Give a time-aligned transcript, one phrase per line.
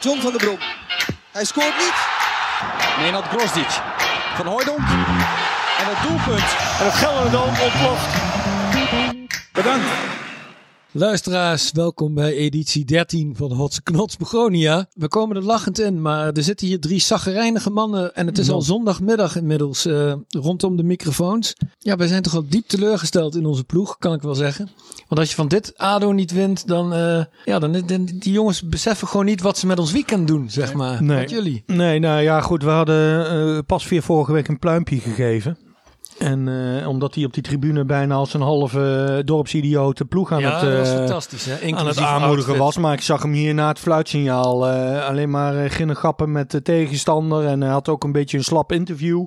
[0.00, 0.58] John van der Brom.
[1.32, 1.94] Hij scoort niet.
[3.00, 3.70] Nenad Grosdic
[4.36, 4.78] van Hooydonk.
[4.78, 6.50] En het doelpunt.
[6.80, 8.08] En het Gelderdoom ontploft.
[9.52, 9.86] Bedankt.
[10.98, 14.88] Luisteraars, welkom bij editie 13 van Hotse Knots Begonia.
[14.92, 18.50] We komen er lachend in, maar er zitten hier drie zaggerijnige mannen en het is
[18.50, 21.54] al zondagmiddag inmiddels eh, rondom de microfoons.
[21.78, 24.68] Ja, wij zijn toch wel diep teleurgesteld in onze ploeg, kan ik wel zeggen.
[25.08, 28.62] Want als je van dit ADO niet wint, dan, eh, ja, dan, dan die jongens
[28.62, 31.02] beseffen gewoon niet wat ze met ons weekend doen, zeg maar.
[31.02, 31.20] Nee.
[31.20, 31.62] Wat jullie.
[31.66, 32.62] Nee, nou ja, goed.
[32.62, 35.67] We hadden eh, pas weer vorige week een pluimpje gegeven.
[36.18, 36.48] En
[36.80, 40.60] eh, omdat hij op die tribune bijna als een halve dorpsidiote ploeg aan ja, het,
[40.60, 41.52] dat was eh, fantastisch, hè?
[41.76, 42.56] aan het aanmoedigen outfit.
[42.56, 42.78] was.
[42.78, 44.66] Maar ik zag hem hier na het fluitsignaal
[45.00, 47.46] alleen maar uh, ginnegappen met de tegenstander.
[47.46, 49.24] En hij had ook een beetje een slap interview.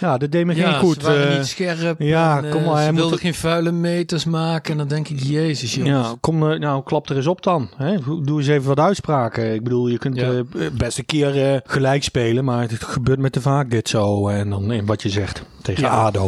[0.00, 1.02] Ja, dat deed me Ja, geen goed.
[1.02, 2.00] ze waren niet scherp.
[2.00, 4.72] ja, en, kom maar, Ze hij moet er- geen vuile meters maken.
[4.72, 6.08] En dan denk ik, jezus jongens.
[6.08, 7.68] Ja, kom, nou, klap er eens op dan.
[7.76, 7.96] Hè?
[8.22, 9.54] Doe eens even wat uitspraken.
[9.54, 10.42] Ik bedoel, je kunt Ja.
[10.72, 14.28] best een keer gelijk spelen, maar het gebeurt met te vaak dit zo.
[14.28, 15.90] En dan eh, wat je zegt tegen.
[15.90, 16.25] ADO.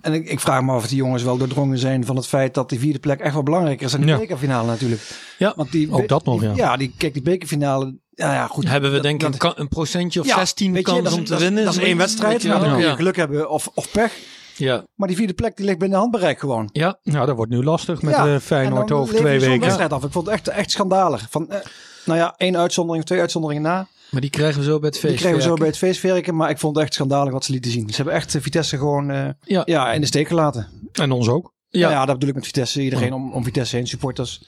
[0.00, 2.54] En ik, ik vraag me af of die jongens wel doordrongen zijn van het feit
[2.54, 4.18] dat die vierde plek echt wel belangrijker is dan die Ja.
[4.18, 5.00] bekerfinale natuurlijk.
[5.38, 6.54] Ja, Want die, ook dat nog, die- ja.
[6.54, 7.94] Ja, die, kijk, die bekerfinale.
[8.14, 8.68] Ja, ja, goed.
[8.68, 11.24] Hebben we Dat- denk ik een, procentje of ja, 16 weet je, kans dat om
[11.24, 11.64] te dat winnen.
[11.64, 12.42] Dat is één wedstrijd.
[12.44, 12.70] Maar dan wel?
[12.70, 12.94] kun je ja.
[12.94, 14.12] geluk hebben of, of pech.
[14.56, 14.84] Ja.
[14.94, 16.68] Maar die vierde plek die ligt binnen handbereik gewoon.
[16.72, 19.60] ja, Nou, dat wordt nu lastig met Ja, eh en Feyenoord dan over twee weken.
[19.60, 20.04] wedstrijd af.
[20.04, 21.26] Ik vond het echt, echt schandalig.
[21.30, 21.58] Van, eh,
[22.04, 23.86] nou ja, één uitzondering, twee uitzonderingen na.
[24.10, 25.12] Maar die krijgen we zo bij het feest.
[25.12, 26.36] Die kregen we zo bij het feest werken.
[26.36, 27.88] Maar ik vond het echt schandalig wat ze lieten zien.
[27.90, 29.62] Ze hebben echt eh, Vitesse gewoon eh, Ja.
[29.64, 29.92] ja.
[29.92, 30.68] in de steek gelaten.
[30.92, 31.52] En ons ook.
[31.72, 32.04] Ja.
[32.06, 32.82] Dat bedoel ik met Vitesse.
[32.82, 33.86] Iedereen om, om Vitesse heen.
[33.86, 34.42] Supporters,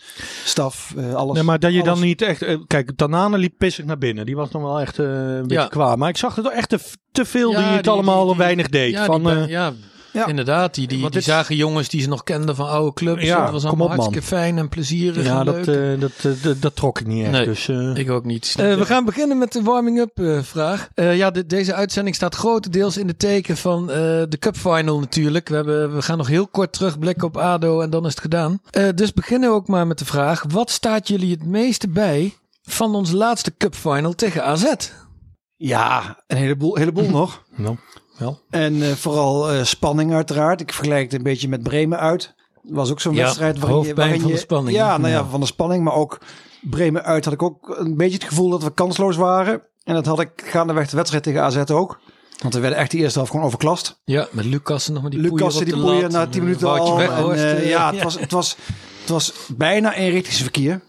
[0.45, 1.35] staf, eh, alles.
[1.35, 2.45] Nee, maar dat je dan niet echt...
[2.67, 4.27] kijk, Tanane liep pissig naar binnen.
[4.27, 5.67] Die was nog wel echt eh, een beetje Ja.
[5.69, 5.97] kwaad.
[5.99, 6.79] Maar ik zag er toch echt te,
[7.13, 8.93] te veel Ja, die het allemaal die- die- weinig deed.
[8.93, 9.73] Ja, van, die, eh, ja,
[10.13, 10.27] Ja.
[10.27, 10.75] inderdaad.
[10.75, 13.23] Die, die, die dit- zagen jongens die ze nog kenden van oude clubs.
[13.25, 14.23] Ja, dat was kom allemaal op, man.
[14.23, 15.95] fijn en plezierig ja, en dat, leuk.
[15.95, 17.33] eh, dat, eh, dat, dat trok ik niet echt.
[17.33, 17.45] Nee.
[17.45, 18.55] Dus, eh, Ik ook niet.
[18.59, 20.89] Eh, we gaan beginnen met de warming-up eh, vraag.
[20.95, 23.97] Eh, ja, de- deze uitzending staat grotendeels in de teken van eh,
[24.29, 25.49] de Cup Final natuurlijk.
[25.49, 28.61] We, hebben, we gaan nog heel kort terugblikken op ADO en dan is het gedaan.
[28.71, 30.45] Eh, dus beginnen we ook maar met de vraag.
[30.49, 34.65] Wat staat jullie het meeste bij van onze laatste Cup Final tegen AZ?
[35.63, 37.43] Ja, een heleboel, heleboel nog.
[38.19, 38.41] wel.
[38.51, 40.61] En eh, vooral eh, spanning uiteraard.
[40.61, 42.35] Ik vergelijk het een beetje met Bremen uit.
[42.63, 44.35] was ook zo'n Ja, wedstrijd waarin je, waarin van je...
[44.35, 44.77] de spanning.
[44.77, 45.85] Ja, nou ja, van de spanning.
[45.85, 46.21] Maar ook
[46.61, 49.63] Bremen uit had ik ook een beetje het gevoel dat we kansloos waren.
[49.85, 52.01] En dat had ik gaandeweg de wedstrijd tegen AZ ook.
[52.39, 54.01] Want we werden echt die eerste helft gewoon overklast.
[54.05, 56.41] Ja, met Lucas nog maar die Lucas poeier op die de poeien na En, 10
[56.41, 57.01] eh, minuten al.
[57.01, 58.57] En, eh, ja, het was, het, was,
[59.01, 60.81] het was bijna eenrichtingsverkeer.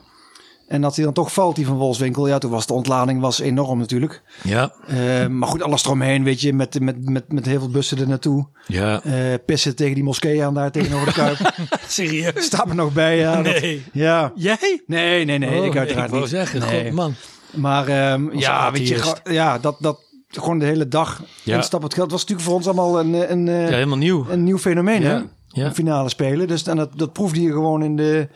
[0.73, 2.27] En dat hij dan toch valt, die van Wolfswinkel.
[2.27, 4.21] Ja, toen was de ontlading was enorm natuurlijk.
[4.43, 7.97] Ja, Eh, maar goed, alles eromheen, weet je, met, met, met, met heel veel bussen
[7.97, 8.47] er naartoe.
[8.67, 9.01] ja.
[9.03, 9.13] Eh,
[9.45, 11.53] pissen tegen die moskee aan daar tegenover de Kuip.
[11.87, 12.45] Serieus?
[12.45, 13.41] Staat me nog bij, ja.
[13.41, 13.83] dat- Nee.
[13.91, 14.31] ja.
[14.35, 14.81] Jij?
[14.87, 16.31] Nee, nee, nee, Oh, ik uiteraard ik wou niet.
[16.31, 16.83] zeggen, Nee.
[16.83, 17.13] god man.
[17.53, 21.55] Maar ehm, ja, weet je, ja, dat, dat gewoon de hele dag Ja.
[21.55, 21.89] instappen.
[21.89, 24.25] Het geld was natuurlijk voor ons allemaal een, eh, een, Ja, helemaal nieuw.
[24.29, 25.21] een nieuw fenomeen, Ja, hè?
[25.47, 25.65] ja.
[25.65, 26.47] Een finale spelen.
[26.47, 28.27] Dus en dat, dat proefde je gewoon in de,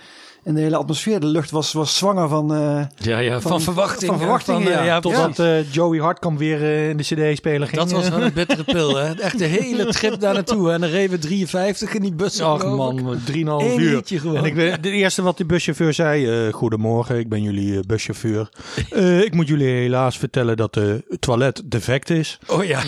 [0.47, 1.19] in de hele atmosfeer.
[1.19, 2.53] De lucht was, was zwanger van...
[2.53, 4.09] eh, Ja, ja, van, Van- verwachting.
[4.11, 4.83] van verwachtingen, Van, eh, ja.
[4.83, 7.81] ja, Totdat eh, Joey Hartkamp weer in de CD-speler ging.
[7.81, 9.13] Dat was wel een bittere pil, hè?
[9.13, 10.71] Echt de hele trip daar naartoe.
[10.71, 12.41] En dan reden we 53 in die bus.
[12.41, 14.03] Ach man, 3,5 Eén uur.
[14.35, 18.49] En ik ben, de eerste wat de buschauffeur zei, eh, goedemorgen, ik ben jullie buschauffeur.
[18.89, 22.39] Eh, ik moet jullie helaas vertellen dat de toilet defect is.
[22.47, 22.79] Oh ja.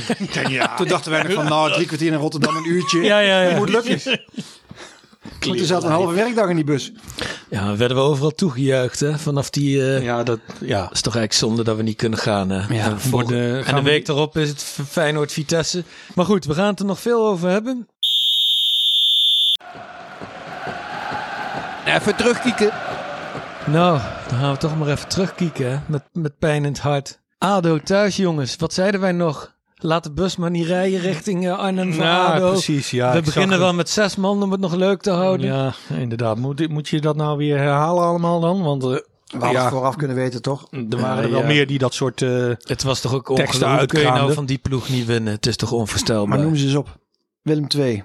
[0.78, 3.02] Toen dachten wij nog van, nou, drie kwartier in Rotterdam, een uurtje.
[3.04, 3.50] Ja, ja, ja.
[3.50, 4.00] Dat moet lukken.
[5.48, 6.92] Maar toen zat een halve werkdag in die bus.
[7.50, 9.18] Ja, werden we overal toegejuicht, hè?
[9.18, 9.86] Vanaf die...
[9.96, 10.82] eh Ja, dat, ja.
[10.92, 12.74] is toch eigenlijk zonde dat we niet kunnen gaan, hè?
[12.76, 15.84] Ja, en, voor de- en gaan de we- week erop is het Feyenoord-Vitesse.
[16.16, 17.88] Maar goed, we gaan het er nog veel over hebben.
[21.86, 22.72] Even terugkieken.
[23.66, 24.00] Nou,
[24.30, 25.78] dan gaan we toch maar even terugkijken, hè?
[25.88, 27.20] Met, met pijn in het hart.
[27.38, 28.56] ADO thuis, jongens.
[28.56, 29.58] Wat zeiden wij nog?
[29.82, 32.50] Laat de bus maar niet rijden richting eh, Arnhem van Ja, ADO.
[32.50, 32.92] precies.
[32.92, 35.46] Ja, we beginnen wel met zes man om het nog leuk te houden.
[35.48, 36.38] Ja, inderdaad.
[36.38, 38.62] Moet, moet je dat nou weer herhalen allemaal dan?
[38.64, 40.68] Want eh, We hadden ja, vooraf kunnen weten, toch?
[40.72, 41.46] er waren er wel ja.
[41.48, 42.22] meer die dat soort...
[42.22, 43.90] eh, Het was toch ook ongelooflijk.
[43.90, 45.34] Kun je nou van die ploeg niet winnen?
[45.34, 46.28] Het is toch onvoorstelbaar.
[46.28, 46.98] Maar noem ze eens op.
[47.42, 48.04] Willem 2.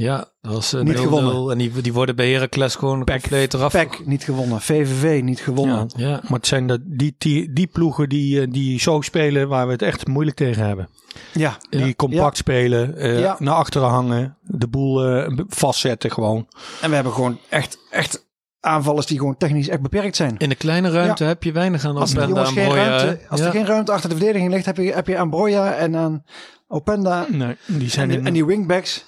[0.00, 1.00] Ja, dat was eh, Niet 0-0.
[1.00, 1.52] gewonnen.
[1.52, 3.72] En die, die worden bij Heracles gewoon compleet eraf.
[3.72, 4.60] PEC niet gewonnen.
[4.60, 5.90] VVV niet gewonnen.
[5.96, 6.08] Ja.
[6.08, 6.20] Ja.
[6.22, 9.72] Maar het zijn de, die, die, die ploegen die, eh, die zo spelen waar we
[9.72, 10.88] het echt moeilijk tegen hebben.
[11.32, 11.56] Ja.
[11.70, 16.48] Die compact spelen, eh, naar achteren hangen, de boel vastzetten gewoon.
[16.80, 18.28] En we hebben gewoon echt, echt
[18.60, 20.34] aanvallers die gewoon technisch echt beperkt zijn.
[20.38, 23.50] In de kleine ruimte heb je weinig aan Als, Openda en Broja, ruimte, als er
[23.50, 26.24] geen ruimte achter de verdediging ligt, heb je, heb je aan Broja en aan
[26.68, 29.04] Openda Nee, die zijn en die wingbacks.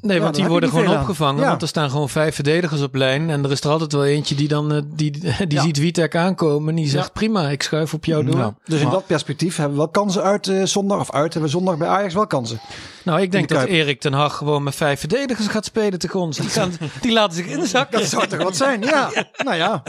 [0.00, 1.42] Nee, Ja, want die worden gewoon opgevangen.
[1.42, 1.48] Ja.
[1.48, 3.30] Want er staan gewoon vijf verdedigers op lijn.
[3.30, 5.62] En er is er altijd wel eentje die dan eh, die, die Ja.
[5.62, 6.68] ziet Witek aankomen.
[6.68, 8.36] En die zegt prima, ik schuif op jou door.
[8.36, 11.00] Nou, Dus in dat perspectief hebben we wel kansen uit eh, zondag.
[11.00, 12.60] Of uit, hebben we zondag bij Ajax wel kansen.
[13.04, 13.76] Nou, ik denk de dat Kuip.
[13.76, 16.36] Erik ten Hag gewoon met vijf verdedigers gaat spelen tegen ons.
[16.36, 17.98] Die, gaan, die laten zich inzakken.
[18.00, 18.82] Dat zou toch wat zijn?
[18.82, 19.10] Ja.
[19.44, 19.82] Nou ja.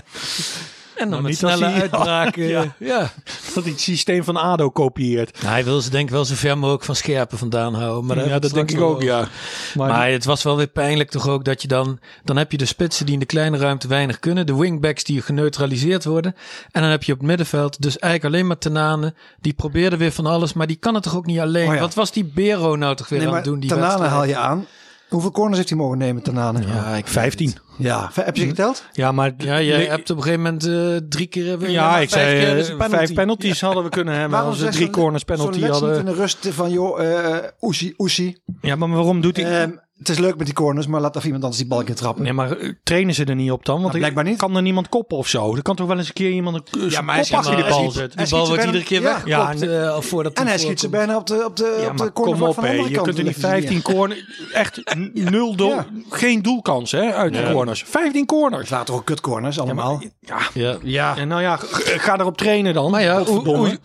[1.00, 2.44] En dan Nou, met snelle hij- uitbraken.
[2.48, 2.62] Ja.
[2.62, 2.74] Ja.
[2.78, 3.00] ja.
[3.56, 5.42] dat hij het systeem van ADO kopieert.
[5.42, 8.06] Nou, hij wil ze denk ik wel zo ver mogelijk van scherpen vandaan houden.
[8.06, 9.28] Maar ja, dat denk ik ook, ja.
[9.75, 12.00] Maar het was wel weer pijnlijk toch ook dat je dan...
[12.24, 14.46] Dan heb je de spitsen die in de kleine ruimte weinig kunnen.
[14.46, 16.36] De wingbacks die geneutraliseerd worden.
[16.72, 19.13] En dan heb je op het middenveld dus eigenlijk alleen maar Tenane.
[19.42, 21.68] Die probeerde weer van alles, maar die kan het toch ook niet alleen.
[21.68, 21.80] Oh ja.
[21.80, 23.60] Wat was die Bero nou toch weer Nee, aan het doen?
[23.60, 24.10] Die wedstrijd?
[24.12, 24.66] haal je aan.
[25.10, 26.60] Hoeveel corners heeft hij mogen nemen, Tanane?
[26.68, 27.54] Ja, ik 15.
[27.78, 28.10] Ja.
[28.14, 28.84] Heb je ze geteld?
[28.92, 31.64] Ja, maar Ja, jij Nee, hebt op een gegeven moment eh, drie keer...
[31.64, 32.96] eh, ja, ik vijf zei keer eh, dus penalty.
[32.96, 36.00] vijf penalties hadden we kunnen hebben als we drie corners penalty Lex niet hadden.
[36.00, 38.42] in de rust van, joh, eh Oesie, Oesie.
[38.62, 39.62] Ja, maar waarom doet hij...
[39.62, 41.96] Ehm, het is leuk met die corners, maar laat even iemand anders die balk in
[41.96, 42.24] trappen.
[42.24, 43.75] Nee, maar eh, trainen ze er niet op dan?
[43.75, 44.38] Want Nou, blijkbaar niet.
[44.38, 45.56] kan er niemand koppen of zo?
[45.56, 47.66] Er kan toch wel eens een keer iemand een ja, maar hij kop achter die
[47.68, 48.18] bal zet.
[48.18, 51.16] Die bal wordt iedere keer bijna- ja, ja, eh, voordat En hij schiet ze bijna
[51.18, 53.06] op de, op de, Ja, op de corner kom op, van de andere je kant.
[53.07, 54.81] kunt er niet leggen ze die 15 corner, echt
[55.13, 55.86] nul doel, Ja.
[56.10, 57.84] geen doelkans hè, uit de corners.
[57.88, 58.69] 15 corners.
[58.69, 60.02] Toch ook kutcorners allemaal?
[60.19, 60.75] Ja, Ja.
[60.84, 61.18] Ja.
[61.18, 62.92] en nou ja, ga erop trainen dan.
[62.92, 63.24] Maar ja,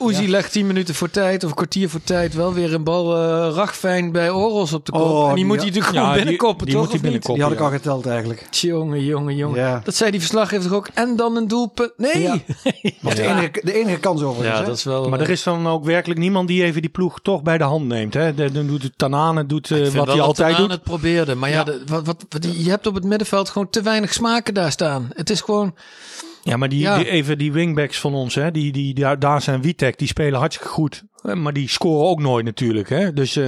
[0.00, 3.16] Oezie legt 10 minuten voor tijd of een kwartier voor tijd wel weer een bal
[3.16, 5.00] eh ragfijn bij Oros op de kop.
[5.00, 6.56] Oh, en die die- moet hij natuurlijk ja, die- die toch?
[6.56, 6.66] binnenkoppen.
[7.34, 7.64] Die had ik ja.
[7.64, 8.46] al geteld eigenlijk.
[8.50, 9.60] Jongen, jongen, jongen.
[9.60, 9.80] Ja.
[9.84, 10.88] Dat zei die verslaggever ook.
[10.94, 11.92] En dan een doelpunt.
[11.96, 12.22] Nee!
[12.22, 12.38] Ja.
[13.00, 14.58] Ja, de, enige, de enige kans overigens.
[14.58, 14.64] hè?
[14.66, 15.08] dat is wel...
[15.08, 17.86] Maar er is dan ook werkelijk niemand die even die ploeg toch bij de hand
[17.86, 18.14] neemt.
[18.14, 18.34] Hè?
[18.34, 20.70] De- Dan doet het Tanane, doet eh, wat hij altijd doet.
[20.70, 21.34] het probeerde.
[21.34, 24.54] Maar ja, de- wat, wat, wat- je hebt op het middenveld gewoon te weinig smaken
[24.54, 25.08] daar staan.
[25.14, 25.74] Het is gewoon...
[26.42, 26.96] Ja, maar die, Ja.
[26.96, 30.38] die- even die wingbacks van ons, hè, die, die, daar, daar zijn Witek, die spelen
[30.38, 31.02] hartstikke goed.
[31.24, 32.88] Eh, Maar die scoren ook nooit natuurlijk.
[32.88, 33.12] Hè?
[33.12, 33.44] Dus eh,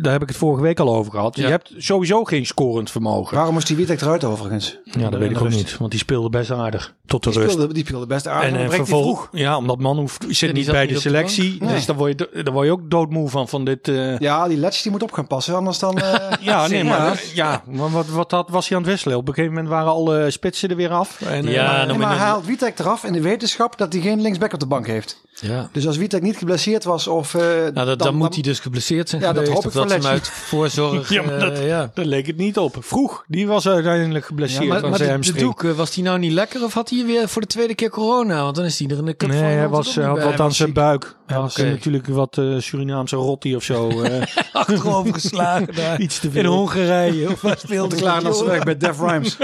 [0.00, 1.36] daar heb ik het vorige week al over gehad.
[1.36, 1.44] Ja.
[1.44, 3.34] Je hebt sowieso geen scorend vermogen.
[3.36, 4.78] Waarom moest die Witek eruit overigens?
[4.84, 5.56] Ja, dat weet ik ook rust.
[5.56, 5.76] niet.
[5.78, 6.94] Want die speelde best aardig.
[7.06, 7.52] Tot de Die rust.
[7.52, 8.48] speelde, die speelde best aardig.
[8.50, 9.28] En, En, dan vervolgens, vroeg.
[9.40, 11.58] ja, omdat man hoeft, zit niet bij niet de selectie.
[11.66, 13.88] Dus daar word, je, daar word je ook doodmoe van, van dit.
[13.88, 15.98] eh, Ja, die Letch die moet op gaan passen, anders dan...
[15.98, 19.16] eh, Ja, nee, maar, ja, maar wat, wat had, was hij aan het wisselen?
[19.16, 21.20] Op een gegeven moment waren alle spitsen er weer af.
[21.20, 23.92] En, eh, Ja, maar- dan maar je- hij haalt Witek eraf in de wetenschap dat
[23.92, 25.20] hij geen linksback op de bank heeft.
[25.40, 25.68] Ja.
[25.72, 27.34] Dus als Witek niet geblesseerd was of...
[27.34, 29.70] eh, Nou, dat, dan, moet dan- hij dus geblesseerd zijn Ja, dat hoop of ik
[29.70, 31.08] voor dat ze hem uit voorzorg...
[31.14, 31.90] Ja, maar dat- eh, ja.
[31.94, 32.76] Daar leek het niet op.
[32.80, 36.18] Vroeg, die was uiteindelijk geblesseerd Ja, maar, maar zijn de, doek, eh, was die nou
[36.18, 38.42] niet lekker of had hij weer voor de tweede keer corona?
[38.42, 40.24] Want dan is hij er in de cup Nee, van hij was, had bij.
[40.24, 41.16] wat aan zijn buik.
[41.26, 43.88] Hij was natuurlijk wat eh, Surinaamse rotti of zo.
[44.02, 44.22] eh,
[44.52, 46.00] achterover geslagen daar.
[46.06, 46.52] iets te In veel.
[46.52, 47.28] Hongarije.
[47.30, 49.36] Of speelde klaar als ze weg bij Def Rhymes.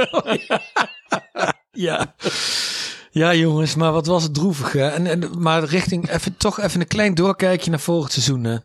[1.73, 2.15] Ja.
[3.17, 4.73] Ja, jongens, maar wat was het droevig.
[4.73, 4.89] Hè?
[4.89, 8.45] En, en, maar richting, even, toch even een klein doorkijkje naar volgend seizoen.
[8.45, 8.57] Hè?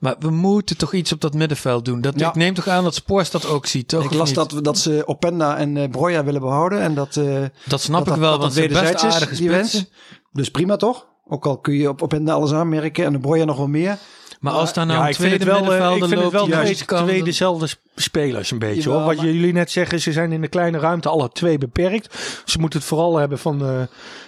[0.00, 2.00] Maar we moeten toch iets op dat middenveld doen.
[2.00, 2.28] Dat, Ja.
[2.28, 4.04] Ik neem toch aan dat Spors dat ook ziet, toch?
[4.04, 6.80] Ik las dat, dat ze Openda en eh Broja willen behouden.
[6.80, 9.88] En dat, eh, Dat snap dat, ik wel, dat, want ze best aardige die.
[10.32, 11.06] Dus prima toch?
[11.28, 13.98] Ook al kun je op Openda alles aanmerken en de Broja nog wel meer.
[14.40, 16.14] Maar als daar nou ja, een ik vind tweede het wel, eh, middenvelder ik vind
[16.14, 17.68] het loopt wel die twee, juist kan, twee dan- dezelfde
[18.00, 18.82] spelers een beetje.
[18.82, 19.06] Jawel, hoor.
[19.06, 22.18] Wat maar- jullie net zeggen, ze zijn in de kleine ruimte alle twee beperkt.
[22.44, 23.80] Ze moeten het vooral hebben van, eh,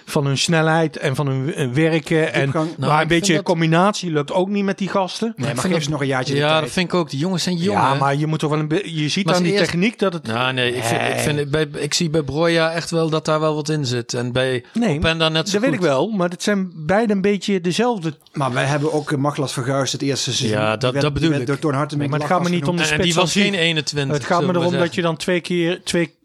[0.05, 2.33] van hun snelheid en van hun eh, werken.
[2.33, 2.49] En.
[2.53, 5.33] Nou, maar ik een beetje dat- combinatie lukt ook niet met die gasten.
[5.37, 7.09] Nee, maar geef ze nog een jaartje de Ja, dat vind ik ook.
[7.09, 7.77] Die jongens zijn jong.
[7.79, 7.97] ja, hè?
[7.99, 10.13] maar je moet toch wel een be- Je ziet Maar aan die eerst- techniek dat
[10.13, 10.27] het.
[10.27, 13.25] Nou, nee, ik, vind, ik, vind, het bij, ik zie bij Broja echt wel dat
[13.25, 14.13] daar wel wat in zit.
[14.13, 17.21] En bij Nee, Openda net zo dat weet ik wel, maar het zijn beide een
[17.21, 18.13] beetje dezelfde.
[18.33, 20.59] Maar wij hebben ook eh, Maglas Verguist het eerste seizoen.
[20.59, 21.61] Ja, dat- werd- dat bedoel ik.
[21.61, 24.17] Door Maar het gaat me niet om de en spits die was geen 21.
[24.17, 26.15] Het gaat me erom dat je dan twee keer twee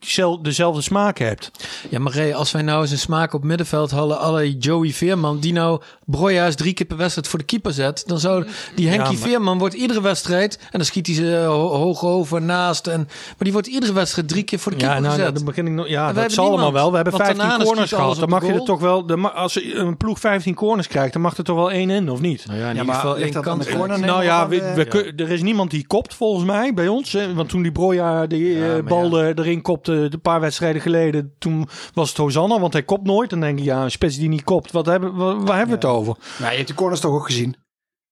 [0.43, 1.51] dezelfde smaak hebt.
[1.89, 5.39] Ja, maar Ray, als wij nou eens een smaak op middenveld hadden, alle Joey Veerman,
[5.41, 9.13] die nou Broja's drie keer per wedstrijd voor de keeper zet, dan zou die Henkie
[9.13, 12.87] Ja, maar- Veerman wordt iedere wedstrijd, en dan schiet hij ze ho- hoog over, naast,
[12.87, 15.35] en, maar die wordt iedere wedstrijd drie keer voor de Ja, keeper nou, gezet.
[15.35, 15.89] dan begin ik nog.
[15.89, 16.83] Ja, we dat hebben zal allemaal niemand.
[16.83, 16.91] wel.
[16.91, 18.17] We hebben Want 15 Tanane corners gehad.
[18.19, 19.07] Dan mag je er toch wel.
[19.07, 22.21] de als een ploeg 15 corners krijgt, dan mag er toch wel één in, of
[22.21, 22.47] niet?
[22.47, 23.69] nou ja, in Ja, ieder geval één kant.
[23.71, 24.01] corner?
[24.01, 26.75] nou ja, we we, van, we eh, kun- er is niemand die kopt volgens mij
[26.75, 27.13] bij ons.
[27.13, 27.35] hè.
[27.35, 31.69] Want toen die Broja de eh, bal eh, erin kopte een paar wedstrijden geleden, toen
[31.95, 33.31] was het Hosanna, want hij kopt nooit.
[33.31, 35.87] Dan denk ik, ja, een spits die niet kopt, wat hebben, waar, waar hebben we
[35.87, 36.17] het over?
[36.39, 37.57] Nou, je hebt die corners toch ook gezien?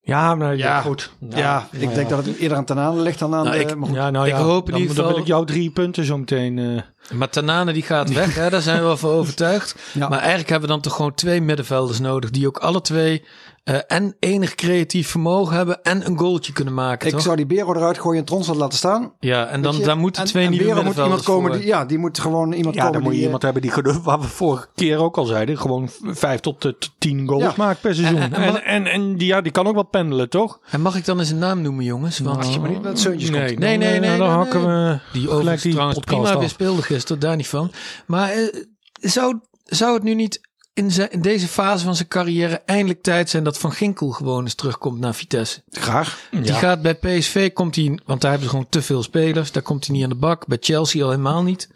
[0.01, 0.81] Ja, maar ja, Ja.
[0.81, 1.11] goed.
[1.29, 3.63] Ja, ik denk dat het eerder aan Tanane ligt dan aan Nou, de...
[3.63, 3.97] ik- maar goed.
[3.97, 6.17] Ja, nou Ik ja, hoop in dan, ieder dan wil ik jouw drie punten zo
[6.17, 6.59] meteen.
[6.59, 6.81] eh,
[7.13, 8.49] Maar Tanane die gaat weg, hè?
[8.49, 9.75] daar zijn we wel van overtuigd.
[9.93, 10.07] Ja.
[10.09, 12.29] Maar eigenlijk hebben we dan toch gewoon twee middenvelders nodig.
[12.31, 13.23] Die ook alle twee
[13.63, 17.07] eh, en enig creatief vermogen hebben en een goaltje kunnen maken.
[17.07, 17.21] Ik toch?
[17.21, 19.11] zou die Bero eruit gooien en Tronstad laten staan.
[19.19, 21.59] Ja, en dan daar moeten En- twee en nieuwe Bero moet middenvelders iemand komen voor.
[21.65, 23.25] die, Ja, die moet gewoon iemand ja, komen dan moet je die...
[23.25, 23.71] iemand hebben die,
[24.03, 27.53] waar we vorige keer ook al zeiden, gewoon vijf tot eh, t- tien goals Ja.
[27.57, 28.19] maakt per seizoen.
[28.19, 30.59] En- En, en- en, en, die, ja, die kan ook wel pendelen, toch?
[30.69, 32.19] En mag ik dan eens een naam noemen, jongens?
[32.19, 33.59] Want Als je maar niet met zeuntjes nee, komt.
[33.59, 34.67] Nee, dan, nee, eh, nee, Dan nee, hakken nee.
[34.91, 36.39] we Die gelijk overigens die trouwens podcast prima af.
[36.39, 37.71] weer speelde gisteren, daar niet van.
[38.05, 38.63] Maar eh,
[38.99, 40.41] zou, zou het nu niet
[40.73, 44.43] in, zijn, in deze fase van zijn carrière eindelijk tijd zijn dat Van Ginkel gewoon
[44.43, 45.61] eens terugkomt naar Vitesse?
[45.69, 46.29] Graag.
[46.31, 49.51] Die gaat bij PSV, komt hij, want daar hebben ze gewoon te veel spelers.
[49.51, 50.47] Daar komt hij niet aan de bak.
[50.47, 51.69] Bij Chelsea al helemaal niet.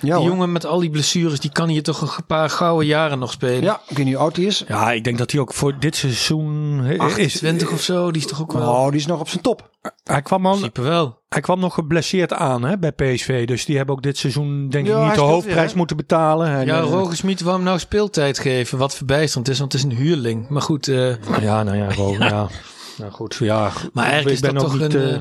[0.00, 3.18] Ja, die jongen met al die blessures, die kan hier toch een paar gouden jaren
[3.18, 3.62] nog spelen.
[3.62, 4.64] Ja, ik weet niet hoe oud hij is.
[4.68, 6.98] Ja, ik denk dat hij ook voor dit seizoen is.
[6.98, 8.68] 28 of zo, die is toch ook wel...
[8.68, 9.70] Oh, die is nog op zijn top.
[10.04, 11.18] Hij kwam, al, wel.
[11.28, 13.46] hij kwam nog geblesseerd aan hè, bij PSV.
[13.46, 16.48] Dus die hebben ook dit seizoen denk Ja, ik niet de hoofdprijs weer, moeten betalen.
[16.48, 19.90] En, Ja, eh, Roger Smit hem nou speeltijd geven, wat verbijsterend is, want het is
[19.90, 20.48] een huurling.
[20.48, 22.48] Maar goed, eh, Ja, nou ja, Roger, ja.
[22.98, 23.70] Nou goed, ja.
[23.92, 25.20] maar eigenlijk ik is ben dat toch niet, een, eh,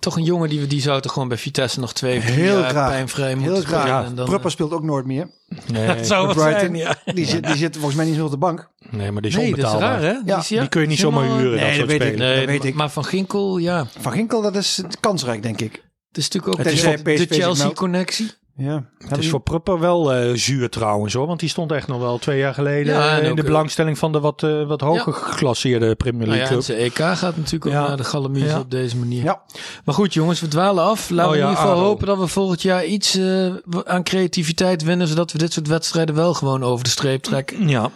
[0.00, 2.68] toch een jongen die, we- die zou toch gewoon bij Vitesse nog twee Heel jaar
[2.70, 2.88] graag.
[2.90, 3.86] pijnvrij moeten Heel graag.
[3.86, 5.30] Ja, En dan, Prupper speelt ook nooit meer.
[5.72, 6.60] nee, dat zou wat Brighton.
[6.60, 6.96] zijn, ja.
[7.14, 8.70] Die zit, die zit volgens mij niet zo op de bank.
[8.90, 10.02] nee, maar die is Nee, dat is onbetaalbaar.
[10.02, 10.20] raar, hè?
[10.32, 12.06] Ja, is- Die kun je niet zomaar huren, Nee, dat dat soort weet ik.
[12.06, 12.18] spelers.
[12.30, 12.74] Nee, Dat weet ik.
[12.74, 13.86] maar Van Ginkel, ja.
[14.00, 15.72] Van Ginkel, dat is kansrijk, denk ik.
[16.08, 16.64] Het is natuurlijk ook
[17.04, 17.26] de.
[17.26, 18.30] Chelsea-connectie.
[18.64, 18.84] Ja.
[19.08, 21.26] Het is voor Prupper wel eh, zuur trouwens hoor.
[21.26, 23.46] Want die stond echt nog wel twee jaar geleden Ja, en in ook, de eh,
[23.48, 26.62] belangstelling van de wat, eh, wat hoger geclasseerde Premier Nou League ja, club.
[26.62, 27.86] zijn EK gaat natuurlijk ook Ja.
[27.88, 28.58] naar de Galamuze Ja.
[28.58, 29.24] op deze manier.
[29.24, 29.42] Ja.
[29.84, 31.10] Maar goed jongens, we dwalen af.
[31.10, 31.86] Laten Oh we ja, in ieder geval ADO.
[31.88, 33.54] hopen dat we volgend jaar iets eh,
[33.84, 35.06] aan creativiteit winnen.
[35.08, 37.68] Zodat we dit soort wedstrijden wel gewoon over de streep trekken.
[37.68, 37.90] Ja,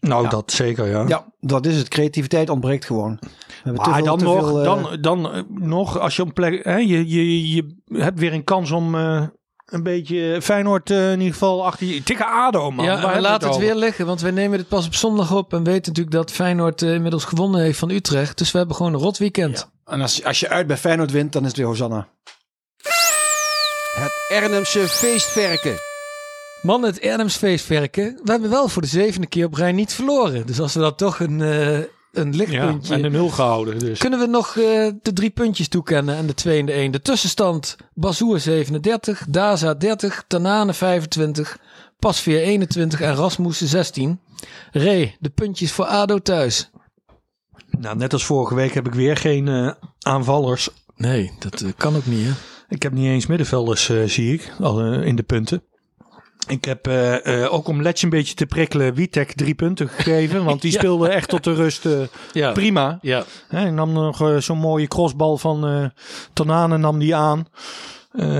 [0.00, 1.04] nou dat zeker ja.
[1.08, 1.88] Ja, dat is het.
[1.88, 3.18] Creativiteit ontbreekt gewoon.
[3.20, 3.26] We
[3.62, 6.76] hebben te Maar veel- dan nog, veel, dan, dan nog, als je op plek, hè,
[6.76, 9.22] je, je, je hebt weer een kans om eh,
[9.66, 12.84] een beetje Feyenoord eh, in ieder geval achter je, tegen ADO man.
[12.84, 14.06] ja, we laat het weer liggen.
[14.06, 15.52] Want wij nemen dit pas op zondag op.
[15.52, 18.38] En weten natuurlijk dat Feyenoord eh, inmiddels gewonnen heeft van Utrecht.
[18.38, 19.70] Dus we hebben gewoon een rot weekend.
[19.84, 22.08] En als, als je uit bij Feyenoord wint, dan is het weer Hosanna.
[23.96, 25.74] Het Ernemse feestverken.
[26.62, 28.20] Man, het Ernems feestwerken.
[28.24, 30.46] We hebben wel voor de zevende keer op rij niet verloren.
[30.46, 31.78] Dus als we dat toch een, eh,
[32.16, 32.94] een ja, lichtpuntje...
[32.94, 33.78] en de nul gehouden.
[33.78, 33.98] Dus.
[33.98, 36.90] Kunnen we nog eh, de drie puntjes toekennen en de 2 en de 1.
[36.90, 41.58] De tussenstand Bazoer 37, Daza 30, Tanane 25,
[41.98, 44.20] Pasveer 21 en Rasmussen 16.
[44.72, 46.70] Ray, de puntjes voor ADO thuis.
[47.78, 49.70] Nou, net als vorige week heb ik weer geen eh,
[50.00, 50.68] aanvallers.
[50.96, 52.32] Nee, dat eh, kan ook niet hè.
[52.68, 55.62] Ik heb niet eens middenvelders, eh, zie ik, al in de punten.
[56.46, 60.44] Ik heb eh, eh, ook om Letje een beetje te prikkelen Witek drie punten gegeven.
[60.44, 60.78] Want die Ja.
[60.78, 61.92] speelde echt tot de rust eh,
[62.32, 62.52] Ja.
[62.52, 62.98] prima.
[63.00, 63.24] Ja.
[63.48, 65.90] Hij nam nog zo'n mooie crossbal van
[66.32, 67.46] Tanane nam die aan.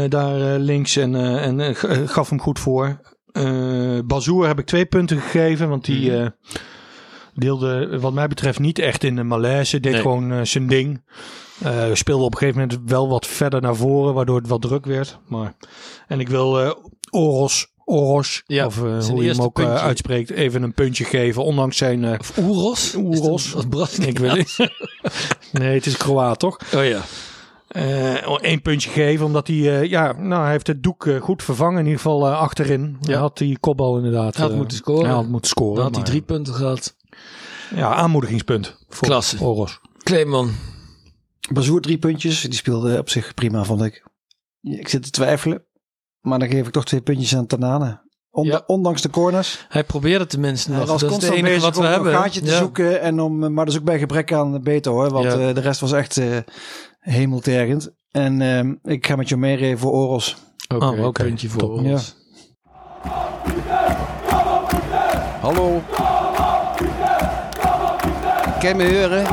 [0.08, 1.74] daar links en, en
[2.08, 3.00] gaf hem goed voor.
[4.04, 5.68] Bazoer heb ik twee punten gegeven.
[5.68, 6.28] Want die Mhm.
[7.34, 9.80] deelde wat mij betreft niet echt in de malaise.
[9.80, 10.00] Deed Nee.
[10.00, 11.04] gewoon zijn ding.
[11.62, 14.14] Eh, speelde op een gegeven moment wel wat verder naar voren.
[14.14, 15.18] Waardoor het wat druk werd.
[15.28, 15.54] Maar,
[16.06, 16.76] en ik wil
[17.10, 17.74] Oros...
[17.88, 19.84] Oros, Ja, of eh, hoe je hem ook eh, puntje.
[19.84, 21.44] uitspreekt, even een puntje geven.
[21.44, 22.04] Ondanks zijn...
[22.04, 22.94] eh, Of Oeros?
[22.94, 23.54] Oeros.
[23.54, 24.70] Is ik weet het.
[25.52, 26.58] nee, het is Kroaat, toch?
[26.74, 27.00] Oh ja.
[28.40, 31.78] Eén puntje geven, omdat hij, eh, ja, nou, hij heeft het doek goed vervangen.
[31.78, 32.96] In ieder geval achterin.
[33.00, 33.10] Ja.
[33.10, 34.36] Hij had die kopbal inderdaad.
[34.36, 35.04] Hij had moeten scoren.
[35.06, 35.74] Hij had moeten scoren.
[35.74, 36.96] Dan had hij drie punten gehad.
[37.74, 38.84] Ja, aanmoedigingspunt.
[38.88, 39.36] Voor Klasse.
[39.44, 39.80] Oros.
[40.02, 40.50] Kleeman.
[41.52, 42.40] Bazoer drie puntjes.
[42.40, 44.04] Die speelde op zich prima, vond ik.
[44.62, 45.64] Ik zit te twijfelen.
[46.26, 48.04] Maar dan geef ik toch twee puntjes aan Tanane.
[48.42, 48.62] Ja.
[48.66, 49.66] Ondanks de corners.
[49.68, 50.86] Hij probeerde tenminste nog.
[50.86, 52.12] Dat is het constant enige bezig wat we om hebben.
[52.12, 52.56] een gaatje te Ja.
[52.58, 53.00] zoeken.
[53.00, 55.10] En om, maar dat is ook bij gebrek aan beter hoor.
[55.10, 55.30] Want Ja.
[55.48, 56.36] eh, de rest was echt eh
[57.00, 57.90] hemeltergend.
[58.10, 60.36] En ehm, ik ga met je mee voor Oros.
[60.74, 61.22] Oké, Oh, oké.
[61.22, 61.70] puntje voor Top.
[61.78, 62.16] ons.
[65.40, 65.82] Hallo.
[68.60, 69.24] Kan je me horen?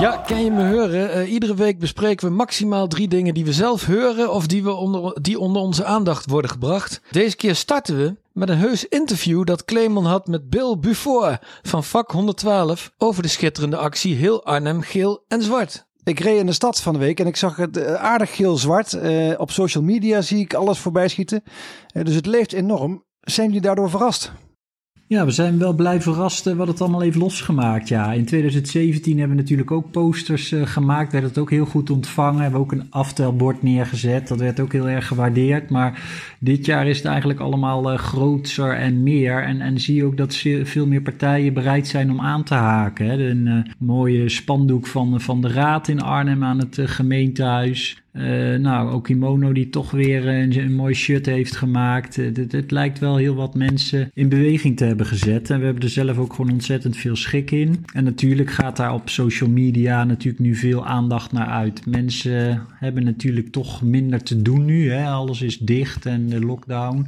[0.00, 1.12] Ja, kan je me horen?
[1.12, 4.72] Eh, iedere week bespreken we maximaal drie dingen die we zelf horen of die, we
[4.72, 7.00] onder, die onder onze aandacht worden gebracht.
[7.10, 11.84] Deze keer starten we met een heus interview dat Clemon had met Bill Buffort van
[11.84, 15.86] vak 112 over de schitterende actie Heel Arnhem geel en zwart.
[16.04, 18.92] Ik reed in de stad van de week en ik zag het eh, aardig geel-zwart.
[18.92, 21.42] Eh, op social media zie ik alles voorbij schieten.
[21.92, 23.04] Dus het leeft enorm.
[23.20, 24.32] Zijn jullie daardoor verrast?
[25.10, 27.88] Ja, we zijn wel blij verrast eh, wat het allemaal heeft losgemaakt.
[27.88, 31.12] Ja, in 2017 hebben we natuurlijk ook posters uh, gemaakt.
[31.12, 32.42] Werd het ook heel goed ontvangen.
[32.42, 34.28] Hebben we ook een aftelbord neergezet.
[34.28, 35.70] Dat werd ook heel erg gewaardeerd.
[35.70, 36.02] Maar
[36.38, 39.42] dit jaar is het eigenlijk allemaal uh, groter en meer.
[39.42, 43.06] En, en zie je ook dat veel meer partijen bereid zijn om aan te haken.
[43.06, 43.28] Hè.
[43.30, 48.02] Een mooie spandoek van, van de Raad in Arnhem aan het gemeentehuis.
[48.12, 52.16] Uh, nou, Okimono die toch weer een, mooi shirt heeft gemaakt.
[52.16, 55.50] Het, het, lijkt wel heel wat mensen in beweging te hebben gezet.
[55.50, 57.84] En we hebben er zelf ook gewoon ontzettend veel schik in.
[57.92, 61.86] En natuurlijk gaat daar op social media natuurlijk nu veel aandacht naar uit.
[61.86, 64.90] Mensen hebben natuurlijk toch minder te doen nu.
[64.90, 65.06] Hè?
[65.06, 67.06] Alles is dicht en de lockdown.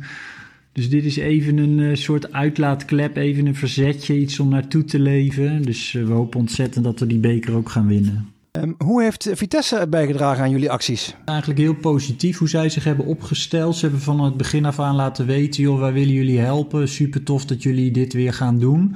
[0.73, 5.63] Dus dit is even een soort uitlaatklep, even een verzetje, iets om naartoe te leven.
[5.63, 8.32] Dus we hopen ontzettend dat we die beker ook gaan winnen.
[8.59, 11.15] Um, hoe heeft Vitesse bijgedragen aan jullie acties?
[11.25, 13.77] Eigenlijk heel positief hoe zij zich hebben opgesteld.
[13.77, 16.89] Ze hebben van het begin af aan laten weten, joh, wij willen jullie helpen.
[16.89, 18.95] Super tof dat jullie dit weer gaan doen.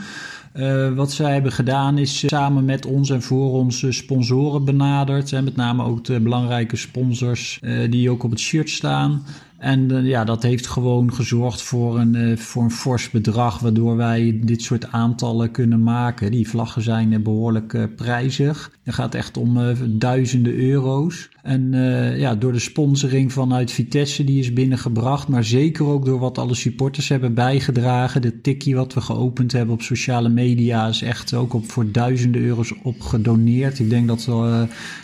[0.54, 5.32] Uh, wat zij hebben gedaan is samen met ons en voor onze sponsoren benaderd.
[5.32, 9.24] En met name ook de belangrijke sponsors uh, die ook op het shirt staan.
[9.58, 13.96] En uh, ja, dat heeft gewoon gezorgd voor een, uh, voor een fors bedrag, waardoor
[13.96, 16.30] wij dit soort aantallen kunnen maken.
[16.30, 18.70] Die vlaggen zijn uh, behoorlijk prijzig.
[18.82, 21.28] Het gaat echt om duizenden euro's.
[21.42, 21.72] En
[22.16, 26.54] ja, door de sponsoring vanuit Vitesse, die is binnengebracht, maar zeker ook door wat alle
[26.54, 28.22] supporters hebben bijgedragen.
[28.22, 32.42] De tikkie wat we geopend hebben op sociale media is echt ook op voor duizenden
[32.42, 33.78] euro's op gedoneerd.
[33.78, 34.28] Ik denk dat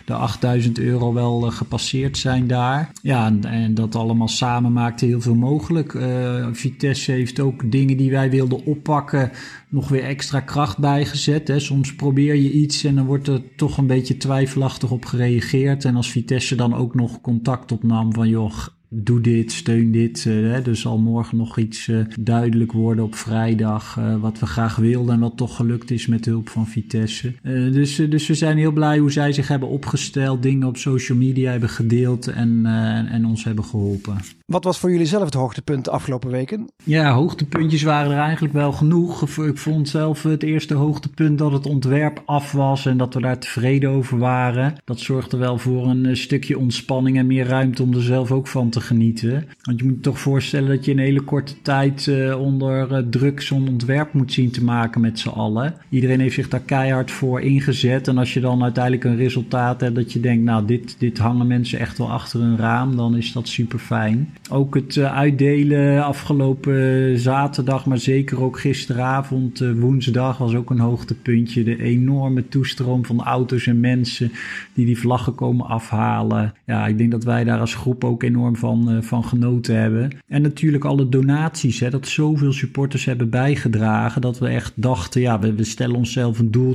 [0.04, 2.90] de 8000 euro wel gepasseerd zijn daar.
[3.02, 5.92] Ja, en, en dat allemaal samen maakte heel veel mogelijk.
[5.92, 9.30] Uh, Vitesse heeft ook dingen die wij wilden oppakken
[9.68, 11.48] nog weer extra kracht bijgezet.
[11.48, 11.58] Hè.
[11.58, 15.84] Soms probeer je iets en dan wordt er toch een beetje twijfelachtig op gereageerd.
[15.84, 18.54] En als Vitesse dan ook nog contact opnam van joh,
[18.94, 20.24] doe dit, steun dit.
[20.24, 23.96] Uh, dus zal morgen nog iets uh, duidelijk worden op vrijdag.
[23.98, 27.32] Uh, wat we graag wilden en wat toch gelukt is met hulp van Vitesse.
[27.42, 31.50] dus, dus we zijn heel blij hoe zij zich hebben opgesteld, dingen op social media
[31.50, 32.66] hebben gedeeld en,
[33.10, 34.16] en ons hebben geholpen.
[34.52, 36.68] Wat was voor jullie zelf het hoogtepunt de afgelopen weken?
[36.84, 39.38] Ja, hoogtepuntjes waren er eigenlijk wel genoeg.
[39.38, 43.38] Ik vond zelf het eerste hoogtepunt dat het ontwerp af was en dat we daar
[43.38, 44.74] tevreden over waren.
[44.84, 48.68] Dat zorgde wel voor een stukje ontspanning en meer ruimte om er zelf ook van
[48.68, 49.48] te genieten.
[49.62, 52.92] Want je moet je toch voorstellen dat je in een hele korte tijd uh, onder
[52.92, 55.74] uh, druk zo'n ontwerp moet zien te maken met z'n allen.
[55.88, 58.08] Iedereen heeft zich daar keihard voor ingezet.
[58.08, 61.46] En als je dan uiteindelijk een resultaat hebt dat je denkt, nou dit, dit hangen
[61.46, 64.34] mensen echt wel achter een raam, dan is dat super fijn.
[64.50, 71.64] Ook het uh, uitdelen afgelopen zaterdag, maar zeker ook gisteravond, woensdag, was ook een hoogtepuntje.
[71.64, 74.32] De enorme toestroom van auto's en mensen
[74.74, 76.54] die die vlaggen komen afhalen.
[76.66, 80.10] Ja, ik denk dat wij daar als groep ook enorm van, van genoten hebben.
[80.28, 84.20] En natuurlijk alle donaties, hè, dat zoveel supporters hebben bijgedragen.
[84.20, 86.74] Dat we echt dachten, ja, we, we stellen onszelf een doel: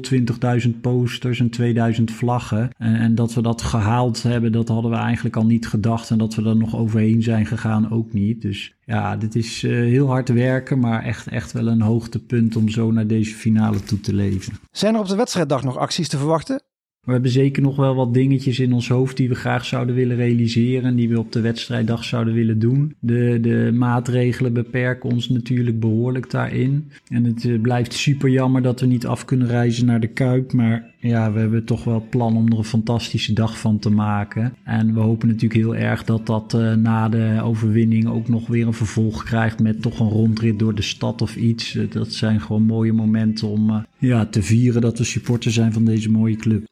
[0.65, 2.69] 20.000 posters en 2000 vlaggen.
[2.77, 6.09] En, en, dat we dat gehaald hebben, dat hadden we eigenlijk al niet gedacht.
[6.09, 8.41] En dat we er nog overheen zijn gegaan, ook niet.
[8.41, 12.69] Dus ja, dit is uh, heel hard werken, maar echt, echt wel een hoogtepunt om
[12.69, 14.53] zo naar deze finale toe te leven.
[14.71, 16.61] Zijn er op de wedstrijddag nog acties te verwachten?
[17.07, 20.15] We hebben zeker nog wel wat dingetjes in ons hoofd die we graag zouden willen
[20.15, 20.95] realiseren.
[20.95, 22.95] Die we op de wedstrijddag zouden willen doen.
[22.99, 26.91] De, de maatregelen beperken ons natuurlijk behoorlijk daarin.
[27.07, 30.53] En het uh, blijft super jammer dat we niet af kunnen reizen naar de Kuip.
[30.53, 33.89] Maar ja, we hebben toch wel het plan om er een fantastische dag van te
[33.89, 34.53] maken.
[34.63, 38.67] En we hopen natuurlijk heel erg dat dat uh, na de overwinning ook nog weer
[38.67, 41.73] een vervolg krijgt met toch een rondrit door de stad of iets.
[41.73, 45.85] Uh, dat zijn gewoon mooie momenten om ja, te vieren dat we supporter zijn van
[45.85, 46.65] deze mooie club.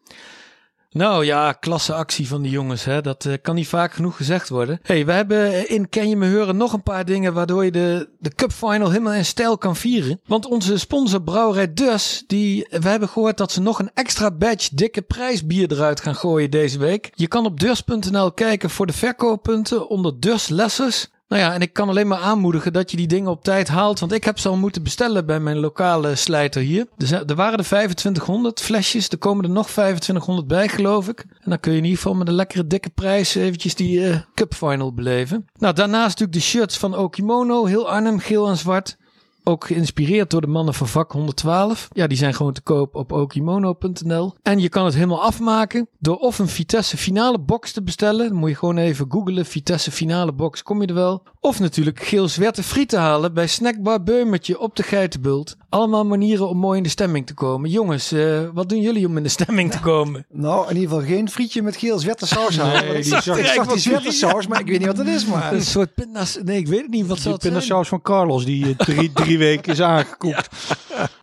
[0.96, 2.84] Nou ja, klasse actie van die jongens.
[2.84, 3.02] Hè?
[3.02, 4.80] Dat uh, kan niet vaak genoeg gezegd worden.
[4.84, 8.10] hey, we hebben in Ken je me horen nog een paar dingen waardoor je de,
[8.20, 10.20] de Cup Final helemaal in stijl kan vieren.
[10.26, 14.76] Want onze sponsor Brouwerij Dus, die, we hebben gehoord dat ze nog een extra badge
[14.76, 17.12] dikke prijsbier eruit gaan gooien deze week.
[17.14, 21.10] Je kan op dus.nl kijken voor de verkooppunten onder Dus Lessers.
[21.36, 24.00] Nou ja, en ik kan alleen maar aanmoedigen dat je die dingen op tijd haalt.
[24.00, 26.88] Want ik heb ze al moeten bestellen bij mijn lokale slijter hier.
[26.98, 29.10] Er waren er 2500 flesjes.
[29.10, 31.20] Er komen er nog 2500 bij, geloof ik.
[31.20, 34.16] En dan kun je in ieder geval met een lekkere dikke prijs eventjes die uh,
[34.34, 35.46] Cup Final beleven.
[35.58, 37.66] Nou, daarnaast natuurlijk de shirts van Okimono.
[37.66, 38.98] Heel Arnhem, geel en zwart.
[39.48, 41.88] Ook geïnspireerd door de mannen van vak 112.
[41.92, 44.34] Ja, die zijn gewoon te koop op okimono.nl.
[44.44, 48.28] En je kan het helemaal afmaken door of een Vitesse finale box te bestellen.
[48.30, 51.24] Dan moet je gewoon even googlen Vitesse finale box, kom je er wel.
[51.40, 55.56] Of natuurlijk geel zwarte friet te halen bij Snackbar Beumertje op de Geitenbult.
[55.70, 57.70] Allemaal manieren om mooi in de stemming te komen.
[57.70, 60.26] Jongens, uh, wat doen jullie om in de stemming te komen?
[60.46, 62.84] Nou, in ieder geval geen frietje met geel zwarte saus halen.
[62.86, 64.98] Nee, ik die zag, zag- ik zag die zwarte saus, maar ik weet niet wat
[64.98, 65.26] het is.
[65.26, 66.38] Maar Een soort pindas...
[66.44, 67.40] Nee, ik weet het niet wat Die dat...
[67.40, 70.48] pindasaus van Carlos, die eh, drie, drie drie weken is aangekoekt.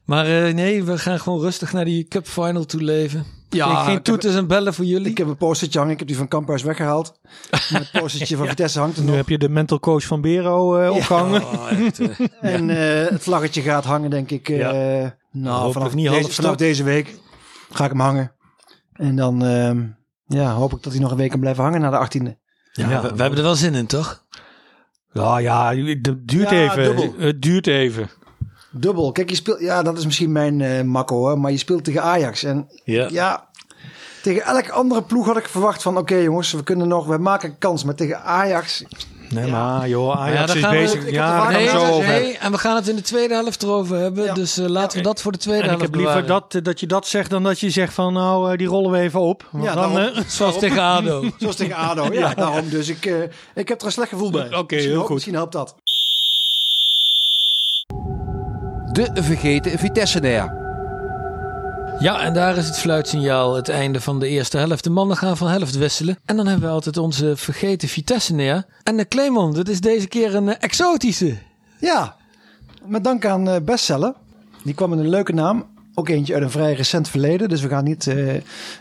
[0.05, 3.25] Maar eh, nee, we gaan gewoon rustig naar die Cup Final toe leven.
[3.49, 5.11] Ja, geen, geen heb- toeters en bellen voor jullie.
[5.11, 5.93] Ik heb een postertje hangen.
[5.93, 7.21] Ik heb die van Kamphuis weggehaald.
[7.71, 9.17] Maar het postertje van Vitesse hangt er Nu nog.
[9.17, 11.43] heb je de mental coach van Bero eh, opgehangen.
[11.43, 12.09] Oh, echt, eh.
[12.55, 14.49] En eh, het vlaggetje gaat hangen, denk ik.
[14.49, 17.15] eh, nou, vanaf, niet deze, half vanaf deze week
[17.73, 18.33] ga ik hem hangen.
[18.93, 19.85] En dan ehm,
[20.27, 22.23] ja, hoop ik dat hij nog een week kan blijven hangen na de 18e.
[22.73, 23.03] ja, Ja.
[23.03, 24.25] we, we hebben er wel zin in, toch?
[25.13, 26.83] Ja, ja, het duurt Ja, even.
[26.85, 27.15] dubbel.
[27.19, 28.11] Het duurt even.
[28.71, 29.13] Dubbel.
[29.13, 29.61] Kijk, je speelt.
[29.61, 31.39] Ja, dat is misschien mijn eh makko hoor.
[31.41, 32.43] Maar je speelt tegen Ajax.
[32.43, 33.09] En Ja.
[33.11, 33.49] ja,
[34.23, 35.97] tegen elke andere ploeg had ik verwacht van...
[35.97, 37.07] Oké jongens, we kunnen nog...
[37.07, 37.85] We maken kans.
[37.85, 38.85] Maar tegen Ajax...
[39.33, 41.05] Nee, maar joh, Ajax is bezig.
[41.07, 42.97] ik ja, daar vaak gaan we Nee, zo over nee, en we gaan het in
[42.97, 44.25] de tweede helft erover hebben.
[44.25, 44.35] Ja.
[44.35, 46.63] Dus eh, laten we dat voor de tweede En ik helft heb liever dat, eh,
[46.63, 49.21] dat je dat zegt dan dat je zegt van nou, eh, die rollen we even
[49.21, 49.49] op.
[49.51, 50.15] Want Ja, dan, daarom.
[50.17, 51.25] eh, Zoals tegen ADO.
[51.39, 52.13] Zoals tegen ADO.
[52.13, 52.69] Ja, daarom.
[52.69, 53.15] Dus ik, eh,
[53.55, 54.47] ik heb er een slecht gevoel bij.
[54.47, 55.15] Oké, Misschien heel helpt- goed.
[55.15, 55.75] Misschien helpt dat.
[58.93, 60.62] De vergeten Vitesse-nair.
[62.03, 64.85] Ja, en daar is het fluitsignaal het einde van de eerste helft.
[64.85, 66.19] De mannen gaan van helft wisselen.
[66.25, 68.65] En dan hebben we altijd onze vergeten Vitesse neer.
[68.83, 71.37] En de Clemon, dat is deze keer een eh, exotische.
[71.81, 72.17] Ja,
[72.87, 74.15] met dank aan eh, Bestseller.
[74.65, 75.67] Die kwam met een leuke naam.
[75.95, 77.49] Ook eentje uit een vrij recent verleden.
[77.49, 78.17] Dus we gaan niet eh,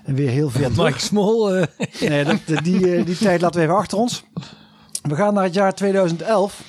[0.05, 0.86] weer heel ver terug.
[0.86, 1.55] Mike Smol.
[1.55, 1.63] eh,
[2.10, 4.23] Nee, dat, die, eh, die tijd laten we even achter ons.
[5.01, 6.62] We gaan naar het jaar 2011.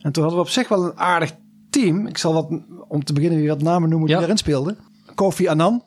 [0.00, 1.32] En toen hadden we op zich wel een aardig
[1.70, 2.06] team.
[2.06, 2.48] Ik zal wat,
[2.88, 4.22] om te beginnen weer wat namen noemen die Ja.
[4.22, 4.78] erin speelden.
[5.20, 5.82] Kofi Annan.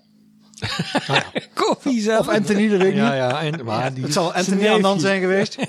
[1.53, 2.27] Koffie zelf.
[2.27, 4.67] Of Anthony, weet ik ja, ja, en, maar die, Het zal Anthony.
[4.67, 5.57] Annan zijn geweest.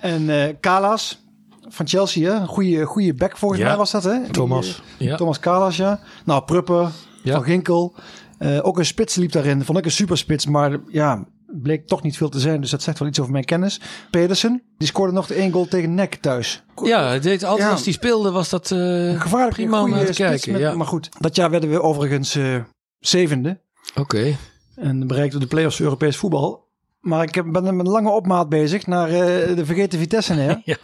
[0.00, 1.22] En eh Kalas
[1.68, 2.40] van Chelsea, hè?
[2.40, 3.66] Een goede, goede back volgens Ja.
[3.66, 4.28] mij was dat, hè?
[4.30, 4.82] Thomas.
[4.98, 5.16] eh, Ja.
[5.16, 6.00] Thomas Kalas, ja.
[6.24, 6.88] Nou, Prupper,
[7.22, 7.34] Ja.
[7.34, 7.94] Van Ginkel.
[8.38, 9.64] Eh, ook een spits liep daarin.
[9.64, 12.60] Vond ik een superspits, maar ja, bleek toch niet veel te zijn.
[12.60, 13.80] Dus dat zegt wel iets over mijn kennis.
[14.10, 16.62] Pedersen, die scoorde nog de één goal tegen NEC thuis.
[16.84, 17.72] Ja, het deed altijd Ja.
[17.72, 20.52] als die speelde was dat eh, Gevaarlijk, prima om goede naar te kijken.
[20.52, 20.74] met- ja.
[20.74, 22.54] Maar goed, dat jaar werden we overigens eh,
[23.00, 23.60] zevende.
[23.94, 24.36] Oké.
[24.74, 26.68] En bereikten de play-offs Europees voetbal.
[27.00, 30.32] Maar ik ben met een lange opmaat bezig naar eh, de vergeten Vitesse.
[30.32, 30.54] Hè?
[30.64, 30.76] Ja.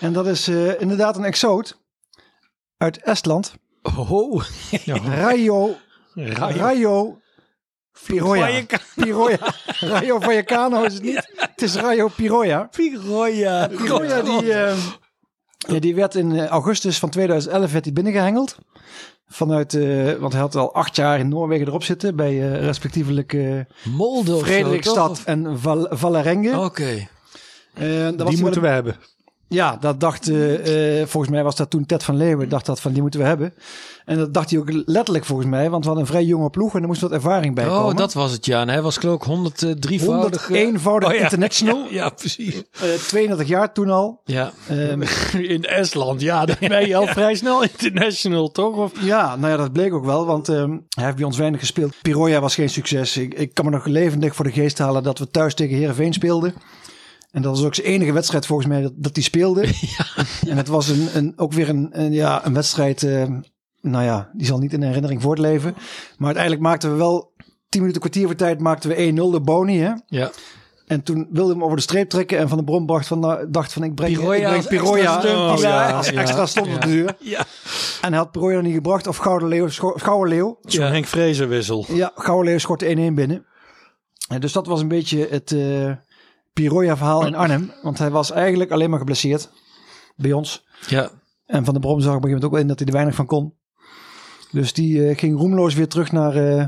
[0.00, 1.80] En dat is eh, inderdaad een exoot
[2.76, 3.54] uit Estland.
[3.82, 4.44] Oh.
[5.20, 5.76] Rayo,
[6.14, 7.18] Rayo
[8.06, 8.66] Piroja.
[8.94, 9.54] Piroja.
[9.80, 11.32] Rayo Vallecano is het niet.
[11.36, 12.68] Het is Rayo Piroja.
[12.76, 13.68] Piroja.
[13.68, 14.76] Piroja die, eh,
[15.58, 18.56] ja, die werd in augustus van 2011 werd hij binnengehengeld.
[19.32, 22.16] Vanuit, eh, want hij had al acht jaar in Noorwegen erop zitten.
[22.16, 25.24] Bij eh, respectievelijk eh Molde of zo, Frederikstad toch?
[25.24, 26.58] en Val Vallerenge.
[26.60, 27.06] Oké.
[27.74, 28.96] Eh, dat was Die moeten een- we hebben.
[29.52, 32.80] Ja, dat dacht, eh, eh, volgens mij was dat toen Ted van Leeuwen, dacht dat
[32.80, 33.54] van die moeten we hebben.
[34.04, 36.74] En dat dacht hij ook letterlijk volgens mij, want we hadden een vrij jonge ploeg
[36.74, 37.90] en er moest wat ervaring bij komen.
[37.90, 38.60] Oh, dat was het ja.
[38.60, 40.48] En hij was geloof ik 103-voudig.
[40.48, 41.22] 101-voudig Oh, ja.
[41.22, 41.78] international.
[41.90, 42.62] Ja, ja, precies.
[42.80, 44.20] Eh, 32 jaar toen al.
[44.24, 44.52] Ja.
[44.68, 45.02] Ehm,
[45.56, 48.76] In Estland, ja, dan ben je al vrij snel international, toch?
[48.76, 51.60] Of, ja, nou ja, dat bleek ook wel, want ehm, hij heeft bij ons weinig
[51.60, 51.94] gespeeld.
[52.02, 53.16] Piroja was geen succes.
[53.16, 56.12] Ik, ik kan me nog levendig voor de geest halen dat we thuis tegen Heerenveen
[56.12, 56.54] speelden.
[57.30, 59.66] En dat was ook zijn enige wedstrijd volgens mij dat, hij speelde.
[60.48, 63.28] En het was een, een, ook weer een, een, ja, een wedstrijd, eh,
[63.80, 65.74] nou ja, die zal niet in herinnering voortleven.
[66.16, 67.32] Maar uiteindelijk maakten we wel,
[67.68, 69.78] 10 minuten kwartier voor tijd, maakten we 1-0 de Boni.
[69.78, 69.92] Hè?
[70.06, 70.30] Ja.
[70.86, 73.50] En toen wilde hem over de streep trekken en Van de Brom bracht van, nou,
[73.50, 76.20] dacht van ik breng, Piroja ik breng als Piroja extra als, Oh, ja, als ja,
[76.20, 77.16] extra stond op de deur.
[77.18, 77.38] Ja.
[78.00, 80.58] En hij had Piroja niet gebracht of Gouden Leeuw, Gouden Leeuw.
[80.62, 81.84] Zo'n Henk Vrezer wissel.
[81.88, 83.46] Ja, Gouden Leeuw schort 1-1 binnen.
[84.28, 85.90] En dus dat was een beetje het eh
[86.60, 87.72] Piroja verhaal in Arnhem.
[87.82, 89.50] Want hij was eigenlijk alleen maar geblesseerd
[90.16, 90.66] bij ons.
[90.86, 91.10] Ja.
[91.46, 92.94] En Van de Brom zag op een gegeven moment ook wel in dat hij er
[92.94, 93.58] weinig van kon.
[94.50, 96.66] Dus die eh, ging roemloos weer terug naar eh,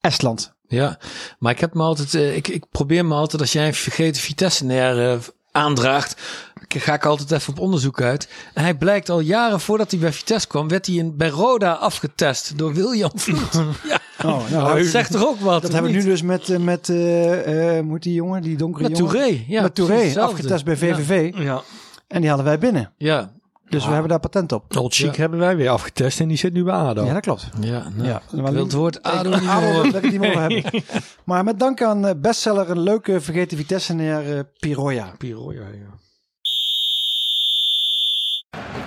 [0.00, 0.54] Estland.
[0.66, 0.98] Ja,
[1.38, 4.22] maar ik heb me altijd, eh, ik, ik probeer me altijd als jij een vergeten
[4.22, 6.20] Vitesse neer aandraagt,
[6.68, 8.28] ga ik altijd even op onderzoek uit.
[8.54, 11.72] En hij blijkt al jaren voordat hij bij Vitesse kwam, werd hij in, bij Roda
[11.72, 13.52] afgetest door William Vloed.
[13.88, 15.62] ja, Oh, nou, dat dat zegt toch ook wat?
[15.62, 18.88] dat hebben we nu dus met, eh, met eh, eh, moet die jongen, die donkere
[18.88, 19.12] Met jongen.
[19.12, 19.44] Touré.
[19.46, 21.32] Ja, met Touré, afgetest bij VVV.
[21.38, 21.62] Ja.
[22.08, 22.92] En die hadden wij binnen.
[22.96, 23.30] Ja,
[23.68, 24.76] Dus we hebben daar patent op.
[24.76, 27.04] Old Chic hebben wij weer afgetest en die zit nu bij ADO.
[27.04, 27.48] Ja, dat klopt.
[27.60, 29.92] ja, nou, Ja, ik wil het woord ADO niet ADO horen.
[29.92, 30.62] wil ik niet over hebben.
[31.24, 35.12] Maar met dank aan eh, bestseller een leuke vergeten Vitesse neer eh, Piroja.
[35.18, 36.02] Piroja, ja.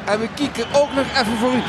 [0.06, 1.62] En we kieken ook nog even voor u.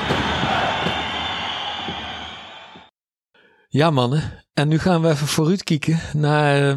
[3.68, 4.22] Ja, mannen.
[4.54, 6.76] En nu gaan we even vooruit kijken naar, eh,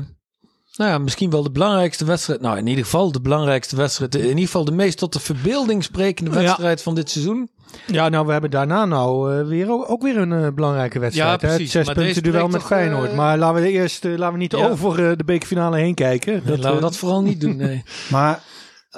[0.76, 2.42] nou ja, misschien wel de belangrijkste wedstrijd.
[2.42, 4.16] Nou, in ieder geval de belangrijkste wedstrijd.
[4.16, 6.38] In ieder geval de meest tot de verbeelding sprekende Ja.
[6.42, 7.50] wedstrijd van dit seizoen.
[7.88, 11.42] Ja, nou, we hebben daarna nou eh, weer, ook ook weer een eh, belangrijke wedstrijd.
[11.42, 11.56] Ja, hè?
[11.56, 11.74] precies.
[11.74, 13.16] Het Zes Maar punten duel met toch, Feyenoord.
[13.16, 14.70] Maar laten we eerst, eh, laten we niet Ja.
[14.70, 16.42] over eh, de bekerfinale heen kijken.
[16.46, 17.84] Dat, laten we dat vooral niet doen, nee.
[18.12, 18.40] Maar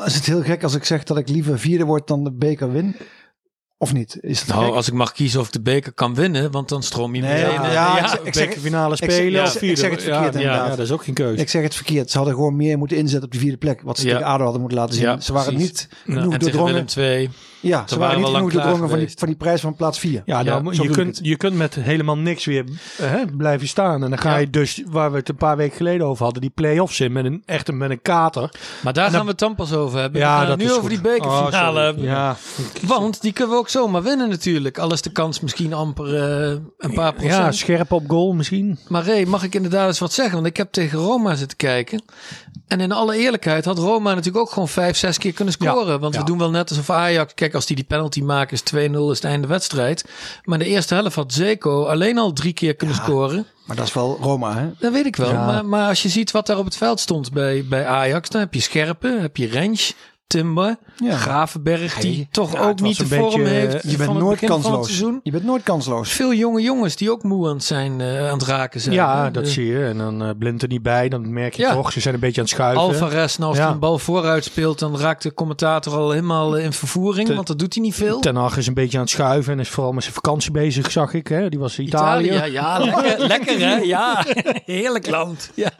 [0.06, 2.72] is het heel gek als ik zeg dat ik liever vierde word dan de beker
[2.72, 2.96] win?
[3.78, 4.18] Of niet?
[4.22, 4.74] Is het Nou, gek?
[4.74, 7.32] als ik mag kiezen of ik de beker kan winnen, want dan stroom je Nee,
[7.34, 7.54] meteen.
[7.54, 8.72] ja, ja, ja, ik zeg- ik ik zeg- spelen
[9.32, 9.76] ja, of ik vierde.
[9.80, 10.70] zeg het verkeerd ja, ja, inderdaad.
[10.70, 11.42] ja, dat is ook geen keuze.
[11.42, 12.12] Ik zeg het verkeerd.
[12.12, 13.82] Ze hadden gewoon meer moeten inzetten op die vierde plek.
[13.82, 14.12] Wat ze Ja.
[14.14, 15.04] tegen ADO hadden moeten laten zien.
[15.04, 15.70] Ja, ze waren precies.
[15.72, 16.72] niet en genoeg tegen doordrongen.
[16.72, 17.30] Willem 2.
[17.64, 19.76] Ja, ze waren waren niet al lang genoeg doordrongen van die, van die prijs van
[19.76, 20.22] plaats 4.
[20.26, 22.64] Ja, nou, je, kunt, je kunt met helemaal niks weer
[23.02, 24.04] hè, blijven staan.
[24.04, 24.38] En dan ga Ja.
[24.38, 27.26] je dus, waar we het een paar weken geleden over hadden, die play-offs in met
[27.26, 28.52] een, echt een, met een kater.
[28.82, 30.20] Maar daar En dan- gaan we het dan pas over hebben.
[30.22, 30.90] Ja, we gaan nu is over goed.
[30.90, 32.04] die bekerfinale Oh.
[32.04, 32.36] Ja,
[32.88, 34.78] Want die kunnen we ook zomaar winnen natuurlijk.
[34.78, 37.34] Al is de kans misschien amper eh, een paar procent.
[37.34, 38.80] ja, scherp op goal misschien.
[38.88, 40.34] Maar Ray, mag ik inderdaad eens wat zeggen?
[40.36, 42.04] Want ik heb tegen Roma zitten kijken.
[42.68, 46.00] En in alle eerlijkheid had Roma natuurlijk ook gewoon vijf, zes keer kunnen scoren.
[46.00, 47.34] Want we doen wel net alsof Ajax...
[47.34, 50.06] Kijk, als die die penalty maken is 2-0 is het einde wedstrijd.
[50.44, 53.46] Maar in de eerste helft had Zeko alleen al drie keer kunnen scoren.
[53.66, 54.70] Maar dat is wel Roma, hè?
[54.80, 55.32] Dat weet ik wel.
[55.32, 55.46] Ja.
[55.46, 58.30] Maar, maar als je ziet wat daar op het veld stond bij, bij Ajax...
[58.30, 59.94] dan heb je Scherpen, heb je Rens,
[60.34, 61.16] Timber, Ja.
[61.16, 62.00] Gravenberg...
[62.00, 64.98] die Hey, toch ja, ook niet de vorm beetje, heeft eh, Je bent nooit kansloos.
[65.24, 66.12] Je bent nooit kansloos.
[66.12, 68.96] Veel jonge jongens die ook moe aan het zijn, eh, aan het raken zijn.
[68.96, 69.86] Ja, dat De- zie je.
[69.86, 71.10] En dan eh blindt er niet bij.
[71.10, 72.82] Dan merk je toch, ze zijn een beetje aan het schuiven.
[72.82, 76.64] Alvarez, nou als hij een bal vooruit speelt, dan raakt de commentator al helemaal eh,
[76.64, 78.20] in vervoering, want dat doet hij niet veel.
[78.20, 80.92] Ten Hag is een beetje aan het schuiven en is vooral met zijn vakantie bezig,
[80.92, 81.28] zag ik.
[81.28, 81.50] Hè?
[81.50, 82.32] Die was in Italië.
[82.32, 83.76] ja, ja, lekker, lekker hè?
[83.76, 84.26] Ja,
[84.66, 85.52] heerlijk land.
[85.54, 85.72] Ja,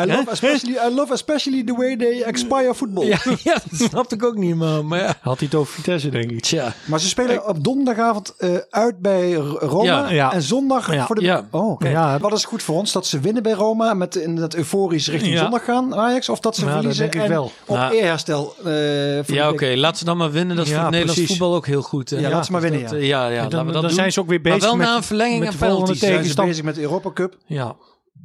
[0.00, 3.06] I love, especially, I love especially the way they expire football.
[3.06, 4.86] ja, ja dat snapte ik ook niet, man.
[4.86, 6.40] Maar ja, Had hij het over Vitesse, denk ik.
[6.40, 6.72] tja.
[6.84, 9.84] Maar ze spelen op donderdagavond eh, uit bij Roma.
[9.84, 10.10] Ja.
[10.10, 10.32] Ja.
[10.32, 11.06] En zondag Ja.
[11.06, 11.22] voor de...
[11.22, 11.46] Ja.
[11.50, 11.80] Oh.
[11.80, 12.18] Ja.
[12.18, 12.92] Wat is goed voor ons?
[12.92, 15.40] Dat ze winnen bij Roma met inderdaad euforisch richting Ja.
[15.42, 16.28] zondag gaan, Ajax?
[16.28, 17.52] Of dat ze Ja, dat verliezen denk ik en wel.
[17.66, 19.72] op Nou, eerherstel eh, Ja, oké.
[19.76, 20.56] Laat ze dan maar winnen.
[20.56, 21.38] Dat is Ja, voor het Nederlands precies.
[21.38, 22.10] voetbal ook heel goed.
[22.10, 22.18] hè.
[22.18, 22.98] Ja, laat ze maar winnen, dat, ja.
[22.98, 23.90] ja, ja, dan, we dat dan doen.
[23.90, 25.98] zijn ze ook weer maar bezig wel met, na een verlenging en penalties.
[25.98, 27.36] zijn ze bezig met de Europa Cup.
[27.46, 27.74] Ja,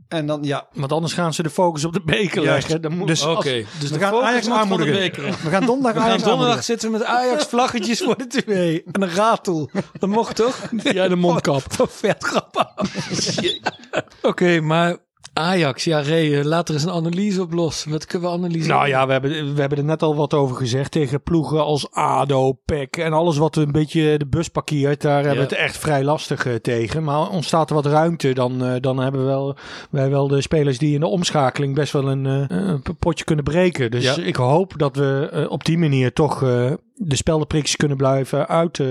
[0.07, 2.61] En dan, ja, want anders gaan ze de focus op de beker Juist.
[2.67, 2.81] leggen.
[2.81, 3.45] Dan moet, Dus Oké, als-
[3.79, 4.93] dus we de gaan focus Ajax moet van de aanmoedigen.
[4.99, 5.23] beker.
[5.23, 6.63] We gaan donderdag We gaan Ajax donderdag aanmoedigen.
[6.63, 8.79] zitten we met Ajax vlaggetjes voor de tv.
[8.93, 9.69] En een ratel.
[9.99, 10.61] Dat mocht toch?
[10.83, 11.63] Ja, de mondkap.
[11.77, 12.73] Zo'n vet grap.
[14.21, 14.97] Oké, maar
[15.37, 17.85] Ajax, ja, Ray, eh, laat er eens een analyse op los.
[17.85, 18.75] Wat kunnen we analyseren?
[18.75, 20.91] Nou ja, we hebben, we hebben er net al wat over gezegd.
[20.91, 25.01] Tegen ploegen als ADO, PEC en alles wat een beetje de bus parkeert.
[25.01, 27.03] Daar hebben we het echt vrij lastig eh, tegen.
[27.03, 29.55] Maar ontstaat er wat ruimte, dan, eh, dan hebben we wel,
[29.89, 33.91] wij wel de spelers die in de omschakeling best wel een, een potje kunnen breken.
[33.91, 34.15] Dus Ja.
[34.23, 36.39] ik hoop dat we op die manier toch
[36.93, 38.81] de speldenprikjes kunnen blijven uit,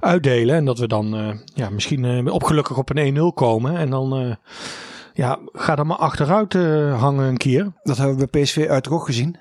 [0.00, 0.54] uitdelen.
[0.54, 3.76] En dat we dan ja, misschien opgelukkig op een 1-0 komen.
[3.76, 4.36] En dan...
[5.14, 7.72] ja, ga dan maar achteruit eh, hangen een keer.
[7.82, 9.36] Dat hebben we bij PSV uit ook gezien.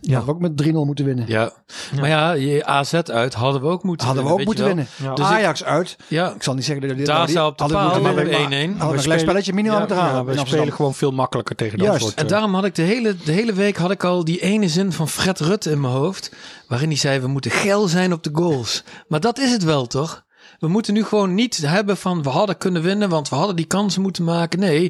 [0.00, 0.16] Ja.
[0.16, 1.24] Hadden we ook met 3-0 moeten winnen.
[1.28, 1.52] Ja.
[2.00, 5.14] maar ja, je AZ uit hadden we ook moeten Hadden we ook winnen, moeten winnen.
[5.14, 5.96] Dus Ajax uit.
[6.08, 8.30] Ja, Ik zal niet zeggen dat dit Taza op de hadden we paal, moeten we
[8.30, 8.78] winnen, hebben 1-1.
[8.78, 9.88] maar Hadden we een spelletje minimaal.
[9.88, 12.14] Ja, in we spelen gewoon veel makkelijker tegen dat soort...
[12.14, 14.68] En eh, daarom had ik de hele, de hele week had ik al die ene
[14.68, 16.32] zin van Fred Rutte in mijn hoofd.
[16.68, 18.84] Waarin hij zei, we moeten geil zijn op de goals.
[19.08, 20.25] Maar dat is het wel, toch?
[20.58, 23.64] We moeten nu gewoon niet hebben van we hadden kunnen winnen, want we hadden die
[23.66, 24.58] kansen moeten maken.
[24.58, 24.82] Nee,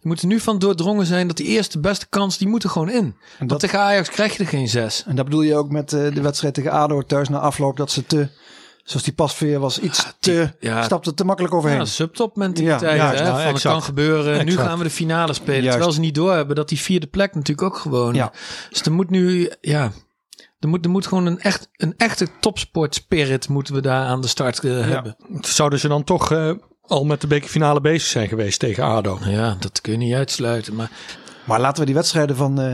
[0.00, 2.90] je moet er nu van doordrongen zijn dat die eerste beste kans, die moeten gewoon
[2.90, 3.16] in.
[3.38, 5.04] Want dat- tegen Ajax krijg je er geen zes.
[5.06, 7.76] En dat bedoel je ook met eh, de wedstrijd tegen ADO thuis na afloop.
[7.76, 8.28] Dat ze te,
[8.84, 10.82] zoals die pasveer was, iets te, ja.
[10.82, 11.78] stapte te makkelijk overheen.
[11.78, 12.96] Ja, subtop mentaliteit.
[12.96, 13.22] Ja, hè?
[13.22, 14.44] nou, van het kan gebeuren.
[14.44, 15.54] Nu gaan we de finale spelen.
[15.54, 15.70] Juist.
[15.70, 18.14] Terwijl ze niet doorhebben dat die vierde plek natuurlijk ook gewoon.
[18.14, 18.32] Ja.
[18.70, 19.92] Dus er moet nu, ja,
[20.62, 24.20] er moet, er moet gewoon een, echt, een echte topsport spirit moeten we daar aan
[24.20, 25.16] de start eh, hebben.
[25.40, 26.50] Zouden ze dan toch eh,
[26.82, 29.18] al met de bekerfinale bezig zijn geweest tegen ADO?
[29.24, 30.74] Ja, dat kun je niet uitsluiten.
[30.74, 30.90] Maar
[31.44, 32.72] Maar laten we die wedstrijden van eh,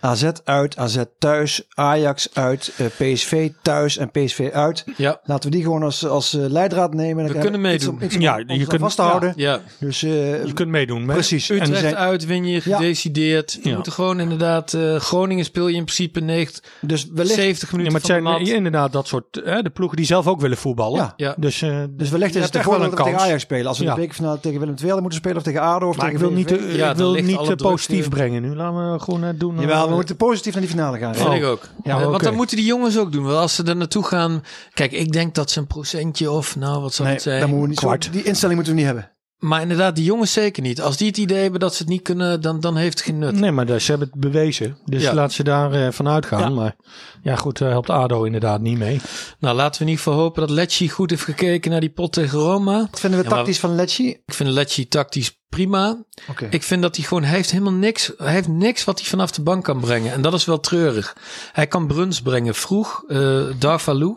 [0.00, 4.84] AZ uit, AZ thuis, Ajax uit, eh, PSV thuis en PSV uit.
[4.96, 7.24] ja, Laten we die gewoon als, als eh, leidraad nemen.
[7.24, 8.06] Dan We kunnen iets om- meedoen.
[8.06, 9.32] iets om Ja, je kunt- vast te houden.
[9.36, 9.60] ja.
[9.80, 11.08] Dus eh, Je kunt meedoen.
[11.08, 11.12] hè?
[11.14, 11.50] precies.
[11.50, 12.76] Utrecht zijn- uit win je Ja.
[12.76, 13.58] gedecideerd.
[13.62, 13.76] Je Ja.
[13.76, 17.76] moet er gewoon inderdaad, eh, Groningen speel je in principe 90, dus wellicht, 70 Ja,
[17.76, 18.56] minuten maar het van de zijn mat.
[18.56, 20.98] inderdaad dat soort hè, de ploegen die zelf ook willen voetballen.
[20.98, 21.12] Ja.
[21.16, 21.34] Ja.
[21.38, 23.22] Dus, eh, dus wellicht is het echt wel een dat we tegen kans.
[23.24, 23.66] Ajax spelen.
[23.66, 23.94] Als we Ja.
[23.94, 26.26] de bekerfinale tegen Willem II hadden moeten spelen of tegen ADO of Maar ik tegen
[26.28, 28.54] wil niet, ik dan wil ligt niet druk, positief brengen nu.
[28.54, 29.54] Laten we gewoon doen.
[29.88, 31.14] We moeten positief naar die finale gaan.
[31.14, 31.68] Vind ik ook.
[31.84, 33.24] Ja, Eh, Want dan moeten die jongens ook doen.
[33.24, 34.42] Want als ze er naartoe gaan.
[34.74, 37.40] Kijk, ik denk dat ze een procentje of nou, wat zal Nee, het zijn?
[37.40, 39.10] dan moeten we niet zo, die instelling moeten we niet hebben.
[39.38, 40.80] Maar inderdaad, die jongens zeker niet.
[40.80, 43.18] Als die het idee hebben dat ze het niet kunnen, dan, dan heeft het geen
[43.18, 43.34] nut.
[43.34, 44.78] Nee, maar ze hebben het bewezen.
[44.84, 45.14] Dus Ja.
[45.14, 46.40] laat ze daar eh, vanuit gaan.
[46.40, 46.48] Ja.
[46.48, 46.76] Maar
[47.22, 49.00] ja, goed, daar helpt ADO inderdaad niet mee.
[49.38, 52.12] Nou, laten we in ieder geval hopen dat Lecce goed heeft gekeken naar die pot
[52.12, 52.78] tegen Roma.
[52.90, 54.02] Wat vinden we Ja, maar- tactisch van Lecce?
[54.02, 56.04] Ik vind Lecce tactisch prima.
[56.30, 56.46] Oké.
[56.50, 58.12] Ik vind dat hij gewoon, hij heeft helemaal niks.
[58.16, 60.12] Hij heeft niks wat hij vanaf de bank kan brengen.
[60.12, 61.16] En dat is wel treurig.
[61.52, 64.14] Hij kan Bruns brengen vroeg, eh Darvalu.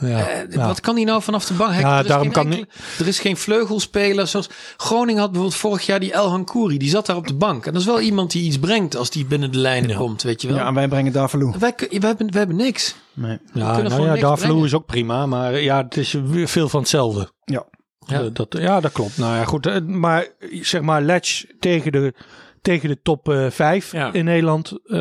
[0.00, 0.66] Ja, Eh, ja.
[0.66, 1.72] Wat kan hij nou vanaf de bank?
[1.72, 2.66] Hij- Ja, er, is daarom geen kan enkele-
[2.98, 4.26] er is geen vleugelspeler.
[4.26, 6.78] Zoals Groningen had bijvoorbeeld vorig jaar die El Hankouri.
[6.78, 7.66] Die zat daar op de bank.
[7.66, 10.22] En dat is wel iemand die iets brengt als die binnen de lijnen komt.
[10.22, 10.56] Weet je wel?
[10.56, 11.54] Ja, en wij brengen Davalou.
[11.58, 12.94] wij, wij, hebben, wij hebben niks.
[13.12, 13.38] Nee.
[13.52, 13.72] Ja, nou
[14.04, 14.64] ja, brengen.
[14.64, 17.28] is ook prima, maar ja, het is weer veel van hetzelfde.
[17.44, 17.64] Ja.
[18.06, 18.20] Ja.
[18.20, 19.18] Eh, dat, ja, dat klopt.
[19.18, 19.66] Nou ja, goed.
[19.66, 20.26] eh, Maar
[20.60, 22.14] zeg maar, Letch tegen de,
[22.62, 24.12] tegen de top eh 5 Ja.
[24.12, 24.72] in Nederland.
[24.86, 24.98] eh,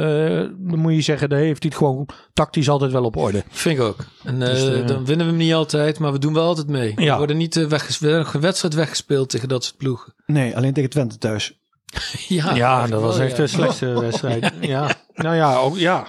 [0.58, 3.44] dan moet je zeggen, daar heeft hij het gewoon tactisch altijd wel op orde.
[3.50, 3.98] Vind ik ook.
[4.24, 6.68] En eh, Dus, eh, dan winnen we hem niet altijd, maar we doen wel altijd
[6.68, 6.94] mee.
[6.96, 7.18] We Ja.
[7.18, 7.80] worden niet uh, we
[8.26, 10.14] geen wedstrijd weggespeeld tegen dat soort ploegen.
[10.26, 11.60] Nee, alleen tegen Twente thuis.
[12.28, 13.44] Ja, Ja, dat was echt ja.
[13.44, 14.54] de slechtste wedstrijd.
[14.60, 16.08] Ja, nou ja, ook, ja.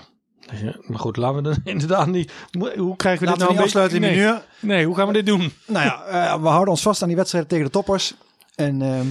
[0.63, 2.33] Ja, Maar goed, laten we dan inderdaad niet.
[2.77, 4.35] Hoe krijgen we Laten dit we nou niet afsluiten in nee.
[4.61, 5.53] Nee, hoe gaan we dit doen?
[5.67, 8.15] Nou ja, eh, we houden ons vast aan die wedstrijden tegen de toppers.
[8.55, 9.07] En ehm,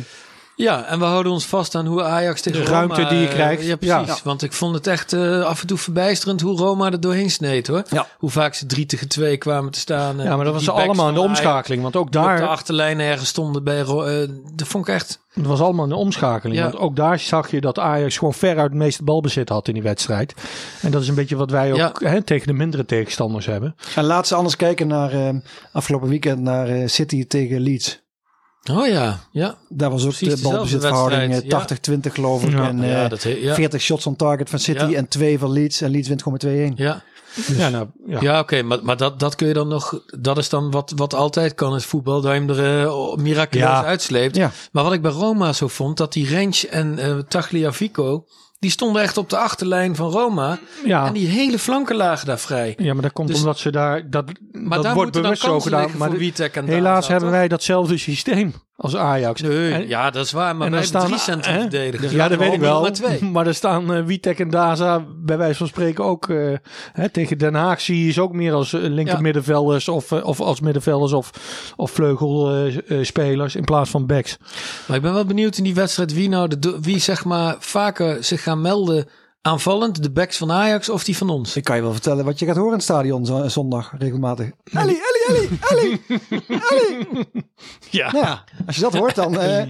[0.58, 2.78] Ja, en we houden ons vast aan hoe Ajax tegen De Roma...
[2.78, 3.64] ruimte die je eh, krijgt.
[3.66, 4.08] Ja, precies.
[4.08, 4.16] Ja.
[4.24, 7.68] Want ik vond het echt eh, af en toe verbijsterend hoe Roma er doorheen sneed,
[7.68, 7.84] hoor.
[7.90, 8.08] Ja.
[8.18, 10.18] Hoe vaak ze drie tegen twee kwamen te staan.
[10.18, 11.82] Ja, maar dat was allemaal in de van Ajax omschakeling.
[11.82, 13.82] Want ook die op de daar, achterlijn ergens stonden bij...
[13.82, 15.20] Ro- eh, dat vond ik echt...
[15.34, 16.58] het was allemaal de omschakeling.
[16.58, 16.64] Ja.
[16.64, 19.84] Want ook daar zag je dat Ajax gewoon veruit het meeste balbezit had in die
[19.84, 20.34] wedstrijd.
[20.82, 22.10] En dat is een beetje wat wij ook Ja.
[22.10, 23.76] hè, tegen de mindere tegenstanders hebben.
[23.96, 25.40] en laten ze anders kijken naar ehm,
[25.72, 28.06] afgelopen weekend naar eh, City tegen Leeds.
[28.72, 29.56] Oh ja, ja.
[29.70, 32.52] Daar was ook Precies de balbezitverhouding eh, wedstrijd, 80-20 geloof ik.
[32.52, 32.68] Ja.
[32.68, 33.54] en eh, ja, dat he- ja.
[33.54, 34.98] 40 shots on target van City Ja.
[34.98, 35.82] en 2 van Leeds.
[35.82, 36.74] En Leeds wint gewoon met 2-1.
[36.76, 37.04] Ja,
[37.58, 38.18] Ja, nou, ja.
[38.22, 38.62] ja oké.
[38.62, 40.02] maar maar dat, dat kun je dan nog...
[40.20, 42.22] Dat is dan wat, wat altijd kan in het voetbal.
[42.22, 43.84] Dat je hem er eh, miraculeus Ja.
[43.86, 44.36] uitsleept.
[44.36, 44.52] Ja.
[44.72, 48.26] Maar wat ik bij Roma zo vond, dat die Range en eh Tagliafico,
[48.60, 50.60] die stonden echt op de achterlijn van Roma.
[50.86, 51.06] Ja.
[51.08, 52.74] En die hele flanken lagen daar vrij.
[52.78, 54.10] Ja, maar dat komt Dus- omdat ze daar.
[54.10, 55.92] Dat, Maar dat daar wordt bewust zo gedaan.
[55.98, 59.42] Maar de- en helaas hebben wij datzelfde systeem als Ajax.
[59.42, 60.56] Nee, En- ja, dat is waar.
[60.56, 61.60] Maar en wij staan drie centrum hè?
[61.62, 62.12] verdedigers.
[62.12, 62.82] Ja, dat weet ik wel.
[62.82, 63.24] Maar twee.
[63.24, 66.54] Maar er staan eh Witek en Daza bij wijze van spreken ook eh,
[66.94, 69.22] hè, tegen Den Haag zie je ze ook meer als eh, linker Ja.
[69.22, 71.32] middenvelders of, eh, of als middenvelders of,
[71.76, 74.38] of vleugelspelers in plaats van backs.
[74.88, 78.24] Maar ik ben wel benieuwd in die wedstrijd wie nou de, wie zeg maar vaker
[78.24, 79.06] zich gaan melden
[79.42, 80.04] aanvallend.
[80.04, 81.56] De backs van Ajax of die van ons.
[81.56, 84.50] Ik kan je wel vertellen wat je gaat horen in het stadion zo- zondag regelmatig.
[84.74, 86.02] Ellie, Ellie, Ellie, Ellie,
[86.70, 87.26] Ellie.
[87.90, 88.10] Ja.
[88.14, 89.40] Ja, als je dat hoort dan...
[89.40, 89.66] eh,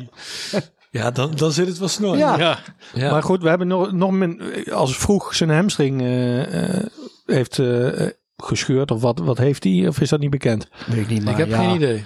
[0.91, 2.17] Ja, dan, dan zit het wel snor.
[2.17, 2.37] Ja.
[2.37, 2.59] Ja.
[2.93, 3.11] Ja.
[3.11, 6.85] Maar goed, we hebben nog, nog min, als vroeg zijn hamstring eh, eh,
[7.25, 7.59] heeft
[8.37, 10.67] gescheurd of wat, wat heeft hij of is dat niet bekend?
[10.87, 12.05] weet ik niet, maar ik heb ja, geen idee.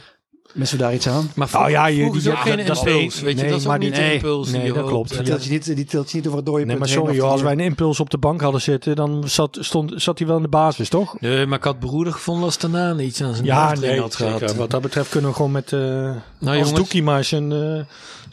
[0.54, 1.32] Missen we daar iets aan?
[1.36, 3.22] Maar Nou ja, je- die- ja, geen dat- impuls.
[3.22, 4.52] weet je, nee, dat is ook maar niet nee, impuls.
[4.52, 4.88] nee, dat hoopt.
[4.90, 5.10] klopt.
[5.10, 7.32] Die tilt je niet, die tilt je niet over het dode Nee, maar sorry joh,
[7.32, 10.36] als wij een impuls op de bank hadden zitten, dan zat, stond, zat hij wel
[10.38, 11.20] in de basis, toch?
[11.20, 14.56] Nee, maar ik had broeder gevonden als daarna iets aan zijn Ja, nee, had gehad.
[14.56, 16.74] Wat dat betreft kunnen we gewoon met eh als jongens.
[16.74, 17.80] Doekie maar zijn, eh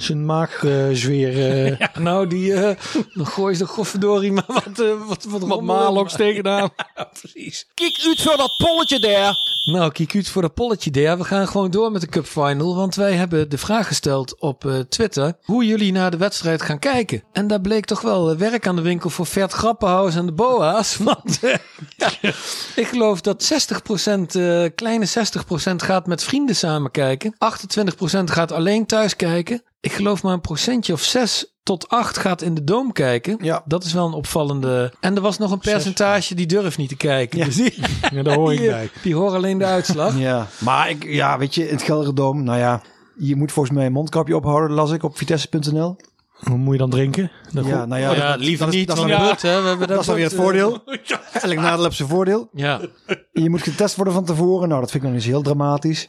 [0.02, 2.76] zijn maagzweer eh Ja, nou, die, eh
[3.14, 5.62] dan gooi je de godverdorie maar wat, eh wat, wat, wat.
[5.62, 6.70] Malox tegenaan.
[6.96, 7.66] Ja, precies.
[7.74, 9.34] Kijk uit voor dat polletje daar.
[9.72, 11.18] Nou, kiek uit voor dat polletje daar.
[11.18, 12.76] We gaan gewoon door met de Cup Final.
[12.76, 15.34] Want wij hebben de vraag gesteld op eh, Twitter.
[15.42, 17.22] Hoe jullie naar de wedstrijd gaan kijken.
[17.32, 20.32] En daar bleek toch wel eh, werk aan de winkel voor Vert Grappenhuis en de
[20.32, 20.96] Boa's.
[20.96, 21.54] Want eh,
[21.96, 22.10] ja,
[22.74, 23.52] ik geloof dat
[24.08, 25.10] 60%, eh, kleine 60%
[25.76, 27.34] gaat met vrienden samen kijken.
[27.34, 29.62] 28% gaat alleen thuis kijken.
[29.80, 33.38] Ik geloof maar een procentje of 6 tot 8 gaat in de Doom kijken.
[33.42, 33.62] Ja.
[33.64, 34.92] Dat is wel een opvallende.
[35.00, 37.38] En er was nog een percentage die durft niet te kijken.
[37.38, 37.44] Ja.
[37.44, 37.74] Dus die,
[38.12, 38.90] Ja, daar hoor ik die, eh, bij.
[39.02, 40.18] die horen alleen de uitslag.
[40.18, 42.82] Ja, maar ik, ja, weet je, in het Gelderdoom, nou ja,
[43.16, 45.96] je moet volgens mij een mondkapje ophouden, las ik op vitesse.nl.
[46.38, 47.30] Hoe moet je dan drinken?
[47.52, 48.86] Dat Ja, nou ja, Oh ja, dat- liever dat niet.
[48.88, 50.82] Dat is want dan weer, Bud, hè, we hebben dat is dan weer het voordeel.
[51.42, 52.48] Elk nadeel heeft zijn voordeel.
[52.52, 52.80] Ja,
[53.32, 54.68] Je moet getest worden van tevoren.
[54.68, 56.08] Nou, dat vind ik nog niet zo heel dramatisch.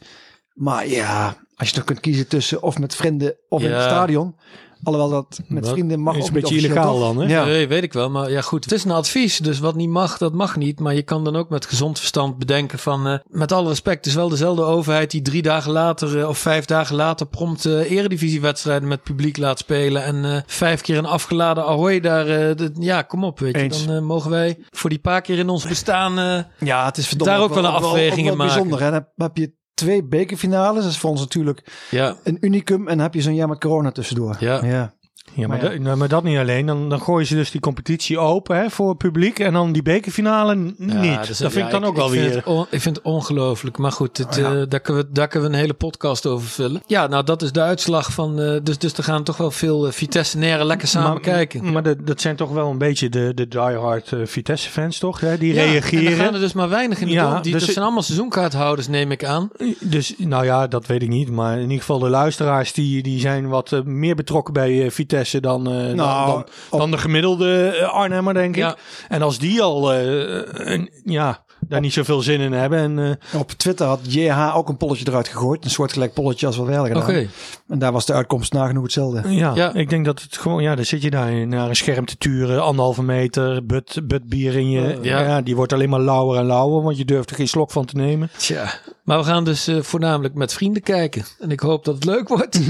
[0.54, 4.34] Maar ja, als je toch kunt kiezen tussen of met vrienden of in het stadion.
[4.82, 7.28] Alhoewel dat met Dat vrienden mag is ook een beetje illegaal dan, hè?
[7.28, 7.44] Ja.
[7.44, 8.10] nee, weet ik wel.
[8.10, 8.64] Maar ja, goed.
[8.64, 9.38] Het is een advies.
[9.38, 10.80] Dus wat niet mag, dat mag niet.
[10.80, 13.06] Maar je kan dan ook met gezond verstand bedenken van...
[13.06, 16.18] eh, met alle respect, het is wel dezelfde overheid die drie dagen later...
[16.20, 20.04] eh, of vijf dagen later prompt eh eredivisiewedstrijden met publiek laat spelen.
[20.04, 22.26] En eh, vijf keer een afgeladen Ahoy daar...
[22.26, 23.60] eh, de- ja, kom op, weet je.
[23.62, 23.86] Eens.
[23.86, 26.18] Dan mogen wij voor die paar keer in ons bestaan...
[26.18, 28.54] eh, Ja, het is verdomme Daar ook wel een afwegingen ook wel maken.
[28.68, 28.82] bijzonder.
[28.82, 28.90] Hè?
[28.90, 30.82] Dan heb je twee bekerfinales.
[30.82, 32.80] Dat is voor ons natuurlijk ja, een unicum.
[32.80, 34.36] En dan heb je zo'n jaar met corona tussendoor.
[34.38, 34.64] Ja.
[34.64, 34.92] ja.
[35.34, 35.78] Ja, maar, Maar ja.
[35.84, 36.66] dat- maar dat niet alleen.
[36.66, 39.38] Dan, dan gooien ze dus die competitie open hè, voor het publiek.
[39.38, 41.26] En dan die bekerfinale Ja, niet.
[41.26, 42.46] dus, dat ja, vind ik dan ook wel vind weer.
[42.46, 43.78] on- ik vind het ongelooflijk.
[43.78, 44.54] Maar goed, het, Ja.
[44.54, 46.82] eh, daar, kunnen we, daar kunnen we een hele podcast over vullen.
[46.86, 48.40] Ja, nou dat is de uitslag van...
[48.40, 51.72] eh, dus, dus er gaan toch wel veel uh, Vitesse-naren lekker samen maar, kijken.
[51.72, 55.20] Maar dat, dat zijn toch wel een beetje de, de diehard eh, Vitesse-fans, toch?
[55.20, 55.38] Hè?
[55.38, 56.12] Die reageren.
[56.12, 57.40] gaan er dus maar weinig in de Ja.
[57.40, 59.50] Die, dus dat zijn allemaal seizoenkaarthouders, neem ik aan.
[59.80, 61.30] Dus nou ja, dat weet ik niet.
[61.30, 64.90] Maar in ieder geval de luisteraars die, die zijn wat eh, meer betrokken bij eh,
[65.10, 68.62] Vitesse dan, eh, dan, Nou, dan, dan de gemiddelde eh, Arnhemmer, denk ik.
[68.62, 68.76] Ja.
[69.08, 72.78] En als die al eh, een, ja, daar niet zoveel zin in hebben.
[72.78, 75.64] En, uh, op Twitter had JH ook een polletje eruit gegooid.
[75.64, 77.10] Een soortgelijk polletje als wat wij hadden gedaan.
[77.10, 77.28] Oké.
[77.68, 79.34] En daar was de uitkomst nagenoeg hetzelfde.
[79.34, 82.06] Ja, ja, ik denk dat het gewoon, ja, dan zit je daar naar een scherm
[82.06, 84.98] te turen, anderhalve meter, but, but bier in je.
[85.02, 85.20] Ja.
[85.20, 85.40] ja.
[85.40, 87.96] die wordt alleen maar lauwer en lauwer, want je durft er geen slok van te
[87.96, 88.30] nemen.
[88.36, 88.72] Tja,
[89.04, 91.24] maar we gaan dus uh, voornamelijk met vrienden kijken.
[91.38, 92.60] En ik hoop dat het leuk wordt.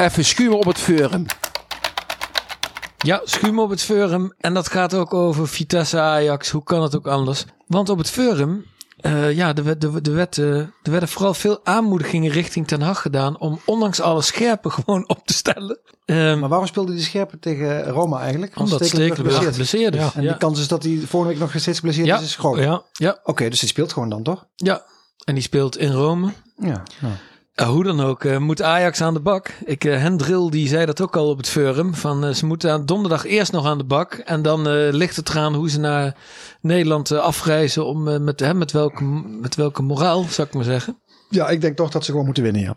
[0.00, 1.26] Even schuwen op het forum.
[2.98, 4.32] Ja, schuim op het forum.
[4.38, 6.50] En dat gaat ook over Vitesse Ajax.
[6.50, 7.44] Hoe kan het ook anders?
[7.66, 8.64] Want op het forum,
[9.00, 13.02] uh, ja, de, de, de, wet, uh, er werden vooral veel aanmoedigingen richting Ten Hag
[13.02, 15.78] gedaan om ondanks alle scherpen gewoon op te stellen.
[16.04, 18.54] Um, maar waarom speelde die scherpen tegen Roma eigenlijk?
[18.54, 20.00] Want omdat Stekelenburg geblesseerd is.
[20.00, 20.10] Ja.
[20.14, 22.16] En de kans is dat hij volgende week nog steeds geblesseerd ja.
[22.16, 22.58] is, is groot.
[22.58, 22.82] Ja.
[22.92, 23.10] ja.
[23.10, 24.46] Oké, okay, dus hij speelt gewoon dan toch?
[24.56, 24.82] Ja,
[25.24, 26.32] en die speelt in Rome.
[26.56, 26.82] Ja.
[27.00, 27.14] Nou.
[27.60, 29.54] Uh, hoe dan ook, uh, moet Ajax aan de bak.
[29.64, 31.94] Ik, uh, Hendril die zei dat ook al op het forum.
[31.94, 34.14] Van, ze moeten aan donderdag eerst nog aan de bak.
[34.14, 36.16] En dan ligt het eraan hoe ze naar
[36.60, 37.86] Nederland afreizen.
[37.86, 39.04] Om, met, hè, met, welke,
[39.40, 40.98] met welke moraal, zou ik maar zeggen.
[41.28, 42.76] Ja, ik denk toch dat ze gewoon moeten winnen, ja.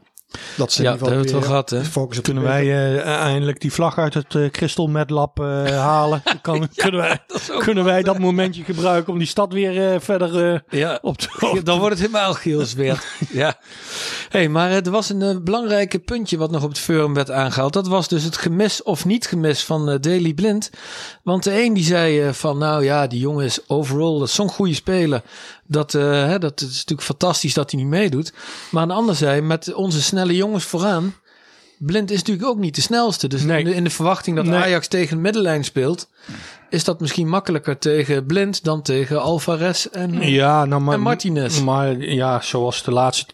[0.57, 1.69] Dat ze ja, dat hebben we het wel gehad.
[1.69, 1.83] Hè?
[1.83, 5.65] Focus op kunnen wij uh, eindelijk die vlag uit het uh, Crystal Met Lab uh,
[5.89, 6.23] halen?
[6.41, 10.63] Kan, ja, kunnen wij, dat, kunnen wij dat momentje gebruiken om die stad weer verder
[10.69, 13.03] ja, op te Dan wordt het helemaal geels weer.
[13.31, 13.55] ja.
[14.29, 17.73] hey, maar er was een belangrijke puntje wat nog op het forum werd aangehaald.
[17.73, 20.69] Dat was dus het gemis of niet gemis van Daily Blind.
[21.23, 24.49] Want de een die zei van nou ja, die jongen is overall, dat is zo'n
[24.49, 25.21] goede speler.
[25.67, 28.33] Dat, uh, hè, dat is natuurlijk fantastisch dat hij niet meedoet.
[28.71, 31.13] Maar een ander zei, met onze snelle jongens vooraan.
[31.77, 33.27] Blind is natuurlijk ook niet de snelste.
[33.27, 33.59] Dus nee.
[33.59, 34.59] in, de, in, de, verwachting dat nee.
[34.59, 36.09] Ajax tegen de middenlijn speelt.
[36.69, 41.61] Is dat misschien makkelijker tegen Blind dan tegen Alvarez en, ja, nou, maar, en Martinez.
[41.61, 43.25] Maar ja, zoals de laatste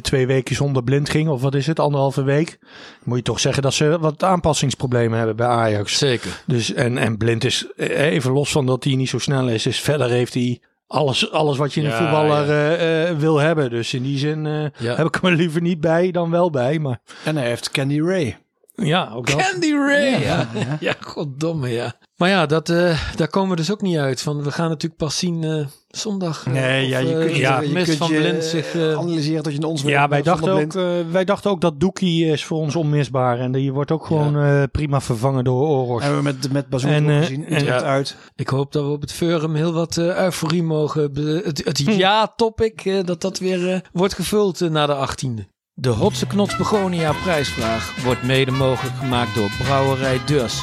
[0.00, 2.58] twee weken zonder blind ging, of wat is het, anderhalve week,
[3.04, 5.98] moet je toch zeggen dat ze wat aanpassingsproblemen hebben bij Ajax.
[5.98, 6.42] Zeker.
[6.46, 9.80] Dus en, en blind is even los van dat hij niet zo snel is, is
[9.80, 10.60] verder heeft hij
[10.90, 12.76] alles, alles wat je in een voetballer ja.
[12.76, 13.70] eh, eh, wil hebben.
[13.70, 14.94] Dus in die zin eh, Ja.
[14.96, 16.78] heb ik hem er liever niet bij dan wel bij.
[16.78, 18.38] Maar En hij heeft Candy Ray.
[18.74, 19.36] ja, ook dat.
[19.50, 20.20] Candy Ray.
[20.22, 20.48] Ja,
[20.80, 20.94] ja.
[21.00, 21.92] goddomme, ja.
[22.20, 24.20] Maar ja, dat, eh, daar komen we dus ook niet uit.
[24.22, 26.46] Van, we gaan natuurlijk pas zien eh, zondag.
[26.46, 28.74] eh, Nee, of, ja, je kunt, ja, je kunt van je Blind zich...
[28.74, 30.72] eh, analyseren tot je een ons Ja, wij dachten, ook,
[31.10, 33.38] wij dachten ook dat Doekie is voor ons onmisbaar.
[33.38, 36.02] En die wordt ook gewoon eh, prima vervangen door Oros.
[36.02, 37.46] Hebben we met, met Bazoer En, eh, gezien.
[37.46, 37.82] en- ja.
[37.82, 38.16] uit.
[38.36, 41.02] Ik hoop dat we op het forum heel wat eh euforie mogen.
[41.44, 45.44] Het, het ja-topic, eh, dat dat weer eh, wordt gevuld na de 18e.
[45.74, 50.62] De Hotse Knots Begonia prijsvraag wordt mede mogelijk gemaakt door Brouwerij Deurs.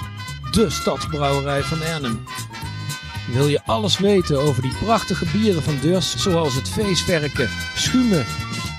[0.52, 2.24] De stadsbrouwerij van Arnhem.
[3.34, 8.26] Wil je alles weten over die prachtige bieren van Deurs, zoals het feestwerken, schuimen,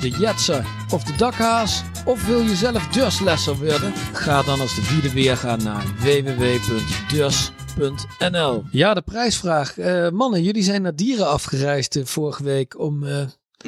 [0.01, 1.83] de jetser of de dakhaas?
[2.05, 3.93] Of wil je zelf Deurslesser worden?
[4.13, 8.65] Ga dan als de vierde weer gaan naar www.deurs.nl.
[8.71, 9.79] Ja, de prijsvraag.
[9.79, 13.05] Eh, mannen, jullie zijn naar dieren afgereisd eh, vorige week om...
[13.05, 13.17] eh,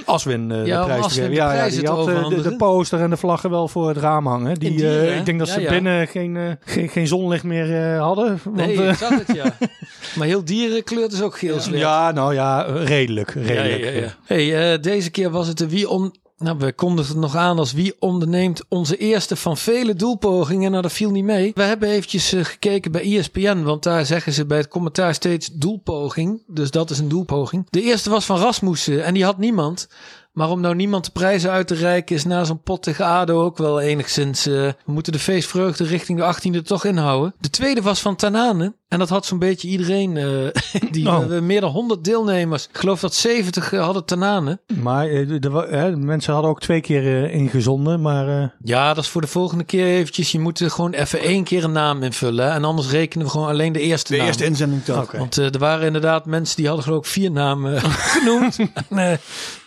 [0.05, 1.37] Aswin Ja, de prijs Aswin geven.
[1.37, 4.27] Ja, ja, die had eh, de, de poster en de vlaggen wel voor het raam
[4.27, 4.55] hangen.
[4.59, 5.71] Die, eh, ik denk dat Ja, ze ja.
[5.71, 8.41] binnen geen, geen, geen zonlicht meer hadden.
[8.45, 9.57] Want, nee, ik zag het, ja.
[10.17, 11.79] Maar heel dierenkleurt is ook geel zwart.
[11.79, 13.31] ja, nou ja, redelijk.
[13.31, 13.85] redelijk.
[13.85, 14.15] Ja, ja, ja.
[14.25, 16.13] Hey, deze keer was het de wie om.
[16.41, 20.71] Nou, we kondigden het nog aan als wie onderneemt onze eerste van vele doelpogingen.
[20.71, 21.53] Nou, dat viel niet mee.
[21.55, 25.51] We hebben eventjes eh, gekeken bij ESPN, want daar zeggen ze bij het commentaar steeds
[25.53, 26.43] doelpoging.
[26.47, 27.67] Dus dat is een doelpoging.
[27.71, 29.89] De eerste was van Rasmussen en die had niemand.
[30.33, 33.45] Maar om nou niemand de prijzen uit te reiken is na zo'n pot tegen ADO
[33.45, 34.47] ook wel enigszins...
[34.47, 37.35] eh, we moeten de feestvreugde richting de 18e toch inhouden.
[37.41, 38.75] De tweede was van Tanane.
[38.89, 40.17] En dat had zo'n beetje iedereen.
[40.17, 41.19] eh, die, Oh.
[41.19, 42.69] hebben meer dan 100 deelnemers.
[42.69, 44.61] Ik geloof dat 70 hadden Tanane.
[44.83, 48.01] Maar eh, de, de, hè, de mensen hadden ook twee keer eh, ingezonden.
[48.01, 50.33] Maar eh, Ja, dat is voor de volgende keer eventjes.
[50.33, 52.45] Je moet er gewoon even één keer een naam invullen.
[52.47, 52.51] hè.
[52.53, 54.27] En anders rekenen we gewoon alleen de eerste De naam.
[54.27, 55.13] eerste inzending telt.
[55.13, 57.81] Want eh, er waren inderdaad mensen die hadden geloof ik vier namen
[58.15, 58.59] genoemd.
[58.91, 59.17] En, eh,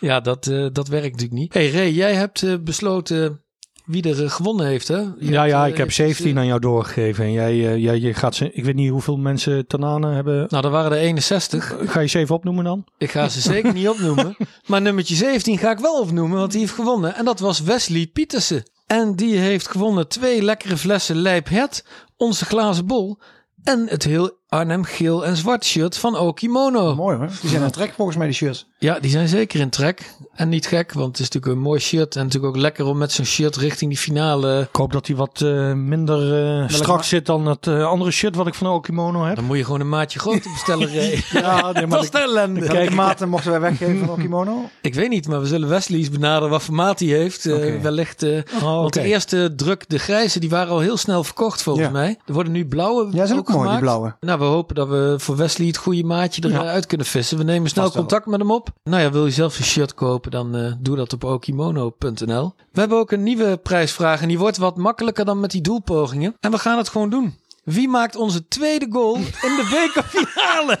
[0.00, 1.54] ja, dat, eh, dat werkt natuurlijk niet.
[1.54, 3.44] hey Ray, jij hebt eh, besloten
[3.84, 4.96] wie er eh, gewonnen heeft, hè?
[4.96, 7.24] Je ja, ja, eh, ik heb eventjes, 17 aan jou doorgegeven.
[7.24, 10.46] En jij, eh, jij je gaat ze, ik weet niet hoeveel mensen Tanane hebben.
[10.48, 11.76] Nou, er waren er 61.
[11.84, 12.84] Ga je ze even opnoemen dan?
[12.98, 14.36] Ik ga ze zeker niet opnoemen.
[14.66, 17.14] Maar nummertje 17 ga ik wel opnoemen, want die heeft gewonnen.
[17.14, 18.62] En dat was Wesley Pietersen.
[18.86, 21.84] En die heeft gewonnen twee lekkere flessen Lijp Het,
[22.16, 23.18] onze glazen bol.
[23.62, 26.94] En het heel Arnhem geel en zwart shirt van Okimono.
[26.94, 27.26] Mooi hoor.
[27.40, 28.66] Die zijn aan het trek volgens mij, die shirts.
[28.78, 30.14] Ja, die zijn zeker in trek.
[30.34, 32.16] En niet gek, want het is natuurlijk een mooi shirt.
[32.16, 34.60] En natuurlijk ook lekker om met zo'n shirt richting die finale.
[34.70, 38.34] Ik hoop dat hij wat eh, minder eh, strak zit dan het eh, andere shirt
[38.36, 39.36] wat ik van Okimono heb.
[39.36, 40.90] Dan moet je gewoon een maatje groter bestellen.
[41.30, 42.66] Ja, nee, maar dat is de ellende.
[42.66, 44.68] Welke maten mochten wij weggeven van Okimono?
[44.82, 47.46] Ik weet niet, maar we zullen Wesley eens benaderen wat voor maat hij heeft.
[47.46, 48.22] Eh, wellicht.
[48.22, 51.86] eh, Oh, Want de eerste druk, de grijze, die waren al heel snel verkocht volgens
[51.86, 51.92] Ja.
[51.92, 52.18] mij.
[52.26, 54.14] Er worden nu blauwe Ja, zijn ook mooi, die blauwe.
[54.20, 57.38] Nou, we hopen dat we voor Wesley het goede maatje eruit kunnen vissen.
[57.38, 58.04] We nemen snel Vast wel.
[58.04, 58.68] contact met hem op.
[58.82, 62.54] Nou ja, wil je zelf een shirt kopen, dan eh, doe dat op okimono.nl.
[62.72, 66.36] We hebben ook een nieuwe prijsvraag en die wordt wat makkelijker dan met die doelpogingen.
[66.40, 67.34] En we gaan het gewoon doen.
[67.64, 70.78] Wie maakt onze tweede goal in de bekerfinale?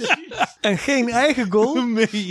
[0.60, 1.74] en geen eigen goal.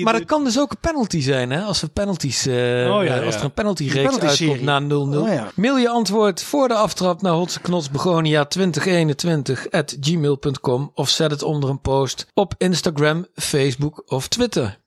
[0.03, 1.61] Maar dat kan dus ook een penalty zijn, hè?
[1.61, 4.83] Als er penalties, Oh ja, eh, als er een penalty reeks uitkomt na 0-0.
[4.93, 5.51] Oh ja.
[5.55, 11.31] Mail je antwoord voor de aftrap naar Hotse Knots Begonia 2021 at gmail.com of zet
[11.31, 14.79] het onder een post op Instagram, Facebook of Twitter.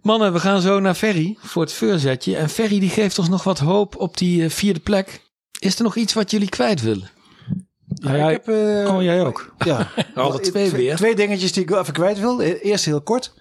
[0.00, 2.36] Mannen, we gaan zo naar Ferry voor het voorzetje.
[2.36, 5.20] En Ferry die geeft ons nog wat hoop op die eh, vierde plek.
[5.58, 7.10] Is er nog iets wat jullie kwijt willen?
[8.00, 8.54] Ja, jij- Ik heb,
[8.86, 9.54] eh, oh, jij ook.
[9.58, 10.96] Ja, Alle twee weer.
[10.96, 12.40] Twee dingetjes die ik even kwijt wil.
[12.42, 13.32] E- Eerst heel kort.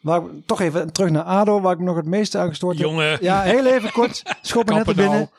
[0.00, 2.78] Waar ik, toch even terug naar ADO, waar ik me nog het meeste aan gestoord
[2.78, 2.86] heb.
[2.86, 3.18] Jongen.
[3.20, 4.22] Ja, heel even kort.
[4.42, 5.30] Schop me net binnen.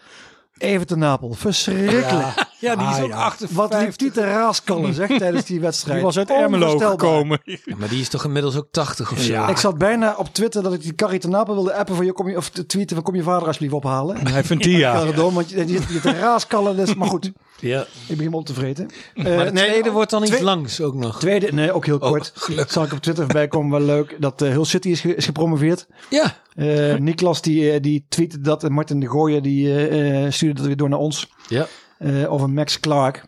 [0.57, 1.34] Even te Napel.
[1.34, 2.45] Verschrikkelijk.
[2.59, 3.16] Ja, die is Ah, ook ja.
[3.16, 3.49] 58.
[3.57, 5.95] Wat liep die te raaskallen, zeg, tijdens die wedstrijd.
[5.97, 7.39] Die was uit Ermelo gekomen.
[7.43, 9.32] Ja, maar die is toch inmiddels ook 80 of zo?
[9.32, 9.47] Ja.
[9.47, 12.13] Ik zat bijna op Twitter dat ik die Carrie te Napel wilde appen voor je,
[12.13, 14.28] kom je, of tweeten van kom je vader alsjeblieft ophalen.
[14.28, 15.03] Hij vindt die ja.
[15.03, 17.32] Pardon, want je, je, je te raaskallen, dus, maar goed.
[17.59, 17.81] Ja.
[18.07, 18.89] Ik begin me op te vreten.
[19.15, 21.19] Maar de Eh, nee, tweede wordt dan iets langs ook nog.
[21.19, 22.31] Tweede, nee, ook heel kort.
[22.35, 22.71] gelukkig.
[22.71, 24.15] Zal ik op Twitter voorbij komen, wel leuk.
[24.19, 25.87] Dat eh Hull City is, ge- is gepromoveerd.
[26.09, 26.35] Ja.
[26.55, 30.89] Eh Niklas die, die tweette dat en Martin de Gooijer die stuurde dat weer door
[30.89, 31.29] naar ons.
[31.47, 31.67] ja.
[31.97, 33.25] eh, over Max Clark.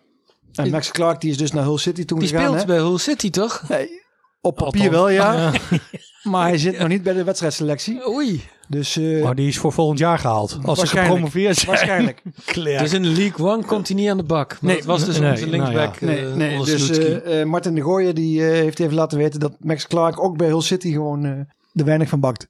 [0.54, 2.44] En Max Clark die is dus naar Hull City toen Die gegaan.
[2.46, 2.66] speelt hè?
[2.66, 3.64] bij Hull City, toch?
[3.70, 3.90] Nee,
[4.42, 5.52] op papier wel, ja.
[6.24, 8.08] Maar hij zit nog niet bij de wedstrijdselectie.
[8.10, 8.44] Oei.
[8.68, 10.52] Dus eh, Maar die is voor volgend jaar gehaald.
[10.52, 11.08] Als ze Waarschijnlijk.
[11.08, 11.68] gepromoveerd zijn.
[11.68, 12.22] waarschijnlijk.
[12.82, 14.50] Dus in League One komt hij niet aan de bak.
[14.50, 16.06] Maar Nee, het was dus nee, onze nou linksback ja.
[16.06, 19.40] Nee, eh, nee dus eh, eh, Martin de Gooijer die eh, heeft even laten weten
[19.40, 21.32] dat Max Clark ook bij Hull City gewoon eh
[21.74, 22.48] er weinig van bakt.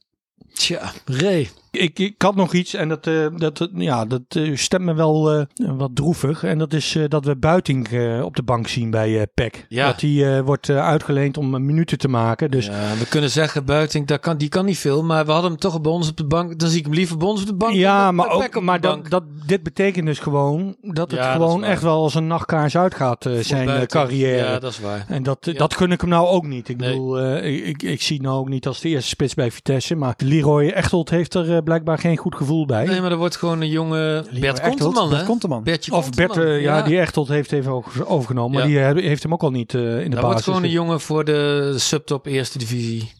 [0.53, 1.49] Tja, Ray.
[1.77, 5.31] Ik, ik had nog iets en dat, eh, dat, ja, dat eh, stemt me wel
[5.31, 5.41] eh,
[5.77, 6.43] wat droevig.
[6.43, 9.65] En dat is eh, dat we Buiting eh, op de bank zien bij eh PEC.
[9.69, 9.87] Ja.
[9.87, 12.51] Dat die eh, wordt eh, uitgeleend om eh, minuten te maken.
[12.51, 15.03] Dus Ja, we kunnen zeggen, Buiting, dat kan, die kan niet veel.
[15.03, 16.59] Maar we hadden hem toch bij ons op de bank.
[16.59, 17.73] Dan zie ik hem liever bij ons op de bank.
[17.73, 21.63] Ja, dan maar, ook, maar dat, dat, dit betekent dus gewoon dat het Ja, gewoon
[21.63, 24.37] echt wel als een nachtkaars uitgaat, eh, zijn eh, carrière.
[24.37, 25.05] Ja, dat is waar.
[25.07, 26.69] En dat, dat gun ik hem nou ook niet.
[26.69, 26.89] Ik Nee.
[26.89, 29.95] bedoel, eh, ik, ik, ik zie nou ook niet als de eerste spits bij Vitesse.
[29.95, 32.85] Maar Leroy Echtelt heeft er eh, blijkbaar geen goed gevoel bij.
[32.85, 35.25] Nee, maar er wordt gewoon een jonge Bert Echtelt, Konteman, Bert?
[35.25, 35.63] Konteman.
[35.63, 38.57] Bertje of Bert, ja, die Echtelt heeft even over- overgenomen.
[38.59, 40.21] Maar die eh, heeft hem ook al niet eh, in de basis.
[40.21, 43.11] wordt gewoon een jongen voor de subtop eerste divisie.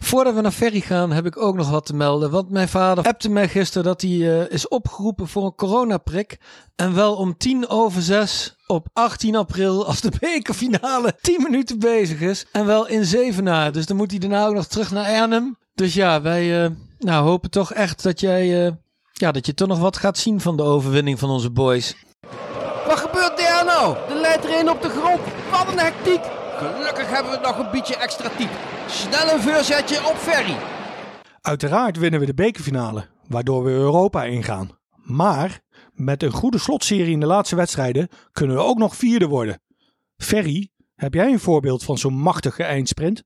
[0.00, 2.30] Voordat we naar Ferry gaan, heb ik ook nog wat te melden.
[2.30, 6.38] Want mijn vader appte mij gisteren dat hij eh, is opgeroepen voor een coronaprik.
[6.76, 12.20] En wel om tien over zes op 18 april, als de bekerfinale 10 minuten bezig
[12.20, 12.46] is.
[12.52, 13.72] En wel in Zevenaar.
[13.72, 15.56] Dus dan moet hij daarna ook nog terug naar Arnhem.
[15.74, 18.66] Dus ja, wij eh, nou, hopen toch echt dat jij...
[18.66, 18.72] eh,
[19.12, 21.94] ja, dat je toch nog wat gaat zien van de overwinning van onze boys.
[22.86, 23.96] Wat gebeurt daar nou?
[24.08, 25.20] De leidt er een op de grond.
[25.50, 26.20] Wat een hectiek.
[26.56, 28.52] Gelukkig hebben we nog een beetje extra type.
[28.86, 30.56] Snel een voorzetje op Ferry.
[31.40, 34.78] Uiteraard winnen we de bekerfinale, waardoor we Europa ingaan.
[35.04, 35.60] Maar
[35.92, 39.60] met een goede slotserie in de laatste wedstrijden kunnen we ook nog vierde worden.
[40.16, 43.22] Ferry, heb jij een voorbeeld van zo'n machtige eindsprint?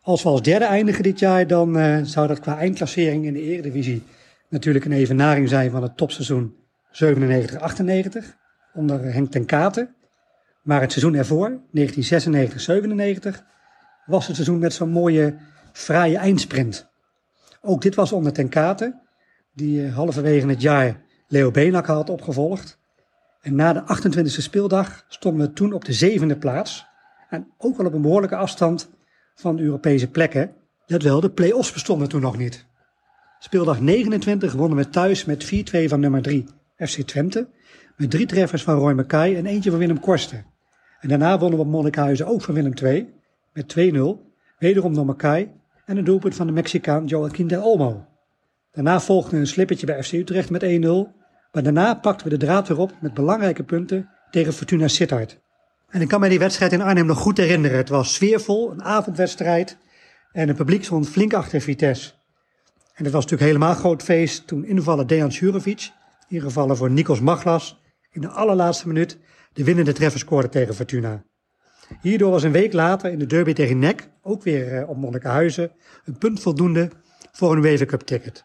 [0.00, 3.42] Als we als derde eindigen dit jaar, dan eh, zou dat qua eindklassering in de
[3.42, 4.02] Eredivisie
[4.48, 6.54] natuurlijk een evenaring zijn van het topseizoen
[6.92, 7.04] 97-98
[8.74, 9.95] onder Henk ten Katen.
[10.66, 11.60] Maar het seizoen ervoor, 1996-97,
[14.06, 15.36] was het seizoen met zo'n mooie,
[15.72, 16.88] fraaie eindsprint.
[17.60, 19.00] Ook dit was onder ten Katen,
[19.54, 22.78] die eh, halverwege het jaar Leo Benak had opgevolgd.
[23.40, 26.86] En na de 28e speeldag stonden we toen op de zevende plaats.
[27.30, 28.90] En ook al op een behoorlijke afstand
[29.34, 30.52] van Europese plekken.
[30.86, 32.66] Let wel, de play-offs bestonden toen nog niet.
[33.38, 35.48] Speeldag 29 wonnen we thuis met 4-2
[35.84, 36.44] van nummer 3
[36.76, 37.48] FC Twente.
[37.96, 40.54] Met drie treffers van Roy Mackay en eentje van Willem Korsten.
[41.06, 43.12] En daarna wonnen we op Monnikhuizen ook van Willem II
[43.52, 43.80] met 2-0.
[44.58, 45.52] Wederom door Mackay
[45.84, 48.04] en een doelpunt van de Mexicaan Joaquin del Olmo.
[48.72, 50.66] Daarna volgde een slippertje bij FC Utrecht met 1-0.
[51.52, 55.38] Maar daarna pakten we de draad weer op met belangrijke punten tegen Fortuna Sittard.
[55.88, 57.76] En ik kan me die wedstrijd in Arnhem nog goed herinneren.
[57.76, 59.76] Het was sfeervol, een avondwedstrijd.
[60.32, 62.12] En het publiek stond flink achter Vitesse.
[62.94, 65.90] En het was natuurlijk helemaal groot feest toen invaller Dejan Jurovic,
[66.28, 67.80] ingevallen voor Nikos Maglas,
[68.10, 69.18] in de allerlaatste minuut
[69.56, 71.24] de winnende treffer scoorde tegen Fortuna.
[72.00, 75.72] Hierdoor was een week later in de derby tegen NEC, ook weer eh, op Monnikenhuizen,
[76.04, 76.90] een punt voldoende
[77.32, 78.44] voor een UEFA Cup ticket.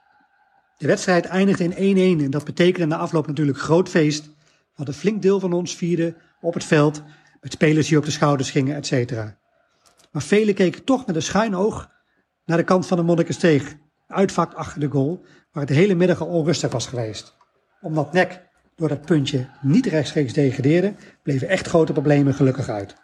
[0.78, 4.30] De wedstrijd eindigde in 1-1 en dat betekende na afloop natuurlijk groot feest,
[4.76, 7.04] want een flink deel van ons vierde op het veld
[7.42, 9.38] met spelers die op de schouders gingen, et cetera.
[10.12, 11.90] Maar velen keken toch met een schuin oog
[12.46, 13.76] naar de kant van de Monnikensteeg,
[14.08, 17.36] uitvak achter de goal, waar het de hele middag al onrustig was geweest.
[17.82, 22.96] Omdat NEC door dat puntje niet rechtstreeks degradeerden, bleven echt grote problemen gelukkig uit.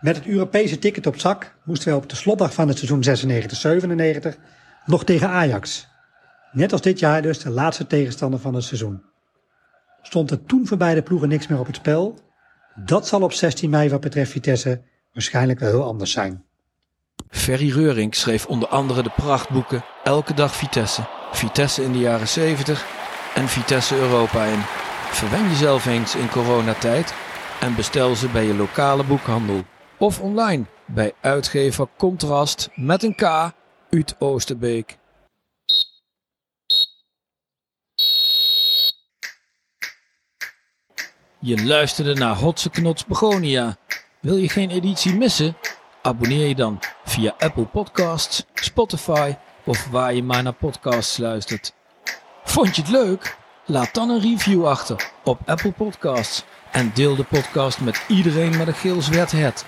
[0.00, 4.38] Met het Europese ticket op zak moesten wij op de slotdag van het seizoen 96-97
[4.86, 5.88] nog tegen Ajax.
[6.52, 9.02] Net als dit jaar dus de laatste tegenstander van het seizoen.
[10.02, 12.18] Stond er toen voor beide ploegen niks meer op het spel?
[12.74, 16.44] Dat zal op 16 mei wat betreft Vitesse waarschijnlijk wel heel anders zijn.
[17.28, 22.86] Ferry Reurink schreef onder andere de prachtboeken Elke dag Vitesse, Vitesse in de jaren 70
[23.34, 24.83] en Vitesse Europa in.
[25.14, 27.14] Verwen jezelf eens in coronatijd
[27.60, 29.62] en bestel ze bij je lokale boekhandel.
[29.98, 33.22] Of online bij uitgever Contrast met een K
[33.90, 34.98] uit Oosterbeek.
[41.38, 43.76] Je luisterde naar Hotse Knots Begonia.
[44.20, 45.56] Wil je geen editie missen?
[46.02, 49.34] Abonneer je dan via Apple Podcasts, Spotify
[49.64, 51.72] of waar je maar naar podcasts luistert.
[52.44, 53.42] Vond je het leuk?
[53.66, 58.66] Laat dan een review achter op Apple Podcasts en deel de podcast met iedereen met
[58.66, 59.64] een geel zwart het.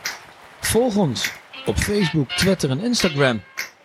[0.61, 1.33] Volg ons
[1.67, 3.43] op Facebook, Twitter en Instagram.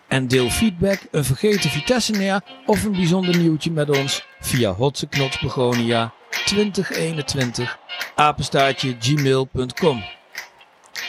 [0.08, 5.08] En deel feedback, een vergeten Vitesse neer of een bijzonder nieuwtje met ons via Hotse
[5.08, 6.14] Knots Begonia
[6.46, 7.80] 2021
[8.16, 10.04] apenstaartje gmail.com.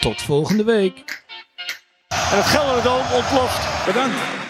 [0.00, 0.98] Tot volgende week.
[2.08, 3.86] En het Gelderdoom ontploft.
[3.86, 4.41] Bedankt.